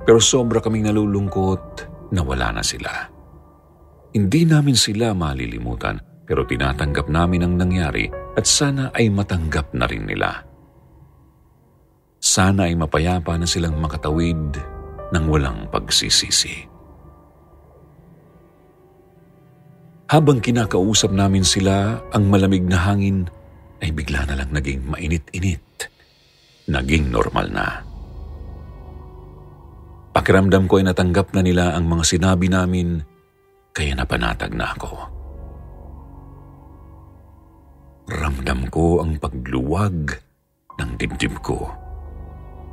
Pero 0.00 0.16
sobra 0.16 0.64
kaming 0.64 0.88
nalulungkot 0.88 1.64
na 2.16 2.24
wala 2.24 2.56
na 2.56 2.64
sila. 2.64 3.04
Hindi 4.16 4.48
namin 4.48 4.80
sila 4.80 5.12
malilimutan 5.12 6.09
pero 6.30 6.46
tinatanggap 6.46 7.10
namin 7.10 7.42
ang 7.42 7.58
nangyari 7.58 8.06
at 8.38 8.46
sana 8.46 8.94
ay 8.94 9.10
matanggap 9.10 9.74
na 9.74 9.90
rin 9.90 10.06
nila. 10.06 10.46
Sana 12.22 12.70
ay 12.70 12.78
mapayapa 12.78 13.34
na 13.34 13.50
silang 13.50 13.74
makatawid 13.82 14.54
ng 15.10 15.24
walang 15.26 15.66
pagsisisi. 15.74 16.70
Habang 20.06 20.38
kinakausap 20.38 21.10
namin 21.10 21.42
sila, 21.42 21.98
ang 22.14 22.30
malamig 22.30 22.62
na 22.62 22.78
hangin 22.78 23.26
ay 23.82 23.90
bigla 23.90 24.22
na 24.30 24.38
lang 24.38 24.54
naging 24.54 24.86
mainit-init. 24.86 25.90
Naging 26.70 27.10
normal 27.10 27.50
na. 27.50 27.82
Pakiramdam 30.14 30.70
ko 30.70 30.78
ay 30.78 30.86
natanggap 30.86 31.34
na 31.34 31.42
nila 31.42 31.74
ang 31.74 31.90
mga 31.90 32.06
sinabi 32.06 32.46
namin, 32.46 33.02
kaya 33.74 33.98
napanatag 33.98 34.54
na 34.54 34.70
ako. 34.78 35.19
Ramdam 38.10 38.66
ko 38.74 38.98
ang 38.98 39.22
pagluwag 39.22 40.18
ng 40.82 40.90
dibdib 40.98 41.38
ko. 41.46 41.70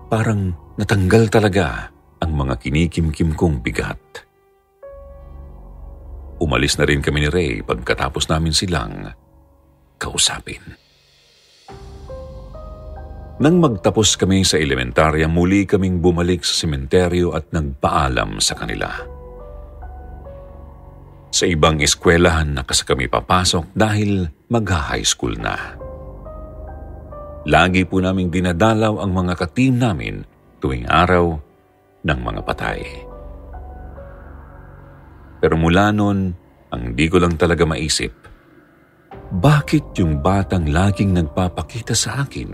Parang 0.09 0.49
natanggal 0.81 1.29
talaga 1.29 1.93
ang 2.17 2.33
mga 2.33 2.57
kinikimkim 2.57 3.37
kong 3.37 3.61
bigat. 3.61 4.01
Umalis 6.41 6.81
na 6.81 6.89
rin 6.89 7.05
kami 7.05 7.21
ni 7.21 7.29
Ray 7.29 7.61
pagkatapos 7.61 8.25
namin 8.33 8.49
silang 8.49 9.13
kausapin. 10.01 10.73
Nang 13.37 13.61
magtapos 13.61 14.17
kami 14.17 14.41
sa 14.41 14.57
elementarya, 14.57 15.29
muli 15.29 15.69
kaming 15.69 16.01
bumalik 16.01 16.41
sa 16.41 16.65
sementeryo 16.65 17.37
at 17.37 17.53
nagpaalam 17.53 18.41
sa 18.41 18.57
kanila. 18.57 19.16
Sa 21.27 21.43
ibang 21.43 21.83
eskwelahan 21.83 22.55
na 22.55 22.63
kasi 22.63 22.87
kami 22.87 23.11
papasok 23.11 23.75
dahil 23.75 24.31
magha-high 24.47 25.03
school 25.03 25.35
na. 25.35 25.75
Lagi 27.47 27.87
po 27.87 28.03
naming 28.03 28.27
dinadalaw 28.27 28.99
ang 28.99 29.11
mga 29.11 29.33
katim 29.39 29.79
namin 29.79 30.23
tuwing 30.59 30.87
araw 30.87 31.39
ng 32.03 32.19
mga 32.19 32.41
patay. 32.43 32.79
Pero 35.39 35.55
mula 35.55 35.93
noon, 35.93 36.33
ang 36.73 36.83
di 36.97 37.07
ko 37.07 37.21
lang 37.21 37.39
talaga 37.39 37.63
maisip, 37.63 38.11
bakit 39.27 39.95
yung 39.99 40.23
batang 40.23 40.67
laging 40.71 41.15
nagpapakita 41.15 41.95
sa 41.95 42.23
akin 42.23 42.51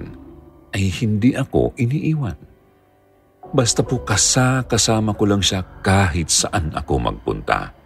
ay 0.74 0.90
hindi 1.02 1.38
ako 1.38 1.78
iniiwan. 1.78 2.38
Basta 3.54 3.86
po 3.86 4.02
kasa-kasama 4.02 5.14
ko 5.14 5.30
lang 5.30 5.42
siya 5.46 5.62
kahit 5.86 6.34
saan 6.34 6.74
ako 6.74 6.98
magpunta. 6.98 7.83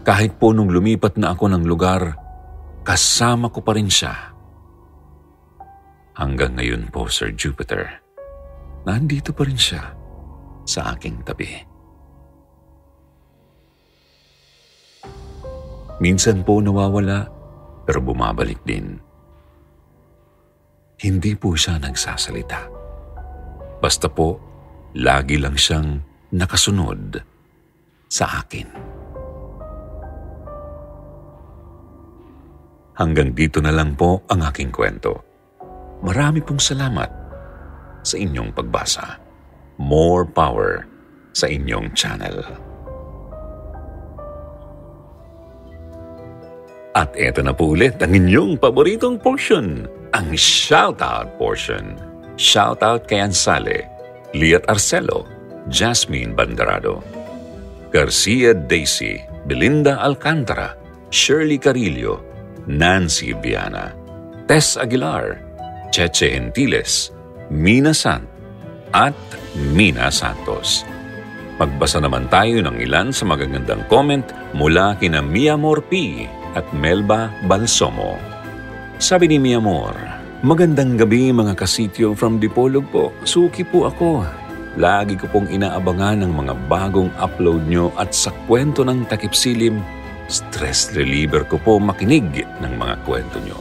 Kahit 0.00 0.40
po 0.40 0.56
nung 0.56 0.72
lumipat 0.72 1.20
na 1.20 1.36
ako 1.36 1.52
ng 1.52 1.64
lugar, 1.68 2.16
kasama 2.80 3.52
ko 3.52 3.60
pa 3.60 3.76
rin 3.76 3.92
siya. 3.92 4.32
Hanggang 6.16 6.56
ngayon 6.56 6.88
po, 6.88 7.08
Sir 7.08 7.36
Jupiter, 7.36 8.00
nandito 8.88 9.36
pa 9.36 9.44
rin 9.44 9.60
siya 9.60 9.92
sa 10.64 10.96
aking 10.96 11.20
tabi. 11.24 11.52
Minsan 16.00 16.48
po 16.48 16.64
nawawala, 16.64 17.28
pero 17.84 18.00
bumabalik 18.00 18.64
din. 18.64 18.96
Hindi 21.00 21.32
po 21.36 21.52
siya 21.52 21.76
nagsasalita. 21.76 22.72
Basta 23.80 24.08
po, 24.08 24.40
lagi 24.96 25.36
lang 25.36 25.60
siyang 25.60 26.00
nakasunod 26.32 27.20
sa 28.08 28.44
akin. 28.44 28.99
Hanggang 33.00 33.32
dito 33.32 33.64
na 33.64 33.72
lang 33.72 33.96
po 33.96 34.20
ang 34.28 34.44
aking 34.44 34.68
kwento. 34.68 35.24
Marami 36.04 36.44
pong 36.44 36.60
salamat 36.60 37.08
sa 38.04 38.20
inyong 38.20 38.52
pagbasa. 38.52 39.16
More 39.80 40.28
power 40.28 40.84
sa 41.32 41.48
inyong 41.48 41.96
channel. 41.96 42.44
At 46.92 47.16
eto 47.16 47.40
na 47.40 47.56
po 47.56 47.72
ulit 47.72 47.96
ang 48.04 48.12
inyong 48.12 48.60
paboritong 48.60 49.16
portion 49.16 49.88
ang 50.12 50.36
shoutout 50.36 51.40
portion. 51.40 51.96
Shoutout 52.36 53.08
kay 53.08 53.24
Ansale, 53.24 53.88
Liat 54.36 54.68
Arcelo, 54.68 55.24
Jasmine 55.72 56.36
Bandarado, 56.36 57.00
Garcia 57.92 58.52
Daisy, 58.56 59.20
Belinda 59.48 60.00
Alcantara, 60.00 60.76
Shirley 61.12 61.60
Carillo, 61.60 62.29
Nancy 62.66 63.32
Viana, 63.38 63.94
Tess 64.44 64.76
Aguilar, 64.76 65.40
Cheche 65.94 66.34
Entiles, 66.34 67.14
Mina 67.48 67.94
Sant, 67.94 68.26
at 68.92 69.16
Mina 69.72 70.10
Santos. 70.10 70.84
Magbasa 71.60 72.00
naman 72.00 72.26
tayo 72.32 72.64
ng 72.64 72.80
ilan 72.80 73.12
sa 73.12 73.28
magagandang 73.28 73.84
comment 73.92 74.24
mula 74.56 74.96
kina 74.96 75.20
Mia 75.20 75.60
Morpi 75.60 76.24
at 76.56 76.64
Melba 76.72 77.28
Balsomo. 77.44 78.16
Sabi 78.96 79.28
ni 79.28 79.36
Miamor, 79.36 80.20
Magandang 80.40 80.96
gabi 80.96 81.28
mga 81.36 81.52
kasityo 81.52 82.16
from 82.16 82.40
Dipolog 82.40 82.88
po. 82.88 83.12
Suki 83.28 83.60
po 83.60 83.84
ako. 83.84 84.24
Lagi 84.80 85.12
ko 85.12 85.28
pong 85.28 85.52
inaabangan 85.52 86.24
ng 86.24 86.32
mga 86.32 86.54
bagong 86.64 87.12
upload 87.20 87.68
nyo 87.68 87.92
at 88.00 88.16
sa 88.16 88.32
kwento 88.48 88.80
ng 88.80 89.04
takipsilim, 89.04 89.84
stress 90.30 90.94
reliever 90.94 91.42
ko 91.44 91.58
po 91.60 91.82
makinig 91.82 92.46
ng 92.62 92.72
mga 92.78 93.02
kwento 93.02 93.42
nyo. 93.42 93.58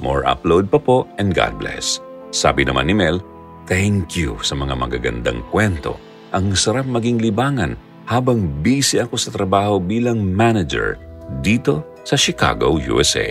More 0.00 0.24
upload 0.24 0.72
pa 0.72 0.80
po 0.80 1.04
and 1.20 1.36
God 1.36 1.60
bless. 1.60 2.00
Sabi 2.32 2.64
naman 2.64 2.88
ni 2.88 2.96
Mel, 2.96 3.20
thank 3.68 4.16
you 4.16 4.40
sa 4.40 4.56
mga 4.56 4.74
magagandang 4.76 5.44
kwento. 5.52 6.00
Ang 6.32 6.56
sarap 6.56 6.88
maging 6.88 7.20
libangan 7.20 7.76
habang 8.08 8.48
busy 8.64 8.98
ako 8.98 9.20
sa 9.20 9.30
trabaho 9.30 9.76
bilang 9.76 10.24
manager 10.24 10.96
dito 11.44 11.84
sa 12.06 12.14
Chicago, 12.14 12.74
USA. 12.76 13.26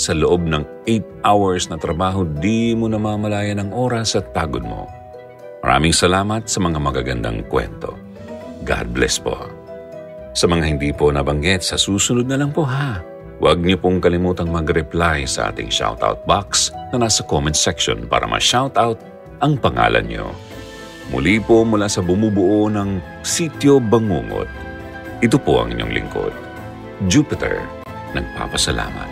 Sa 0.00 0.16
loob 0.16 0.48
ng 0.48 0.64
8 0.88 1.28
hours 1.28 1.68
na 1.68 1.76
trabaho, 1.76 2.24
di 2.24 2.72
mo 2.72 2.88
namamalayan 2.88 3.60
ang 3.60 3.70
oras 3.76 4.16
at 4.16 4.32
pagod 4.32 4.64
mo. 4.64 4.88
Maraming 5.62 5.94
salamat 5.94 6.48
sa 6.48 6.58
mga 6.58 6.80
magagandang 6.80 7.46
kwento. 7.46 7.94
God 8.64 8.96
bless 8.96 9.20
po. 9.20 9.61
Sa 10.32 10.48
mga 10.48 10.64
hindi 10.64 10.88
po 10.96 11.12
nabanggit, 11.12 11.60
sa 11.60 11.76
susunod 11.76 12.24
na 12.24 12.40
lang 12.40 12.56
po 12.56 12.64
ha. 12.64 13.04
Huwag 13.36 13.60
niyo 13.60 13.76
pong 13.76 14.00
kalimutang 14.00 14.48
mag-reply 14.48 15.28
sa 15.28 15.52
ating 15.52 15.68
shoutout 15.68 16.24
box 16.24 16.72
na 16.88 17.04
nasa 17.04 17.20
comment 17.20 17.52
section 17.52 18.08
para 18.08 18.24
ma-shoutout 18.24 18.96
ang 19.44 19.60
pangalan 19.60 20.08
niyo. 20.08 20.32
Muli 21.12 21.36
po 21.36 21.68
mula 21.68 21.84
sa 21.84 22.00
bumubuo 22.00 22.72
ng 22.72 22.96
Sityo 23.20 23.76
Bangungot. 23.76 24.48
Ito 25.20 25.36
po 25.36 25.60
ang 25.60 25.76
inyong 25.76 25.92
lingkod. 25.92 26.32
Jupiter, 27.12 27.60
nagpapasalamat. 28.16 29.11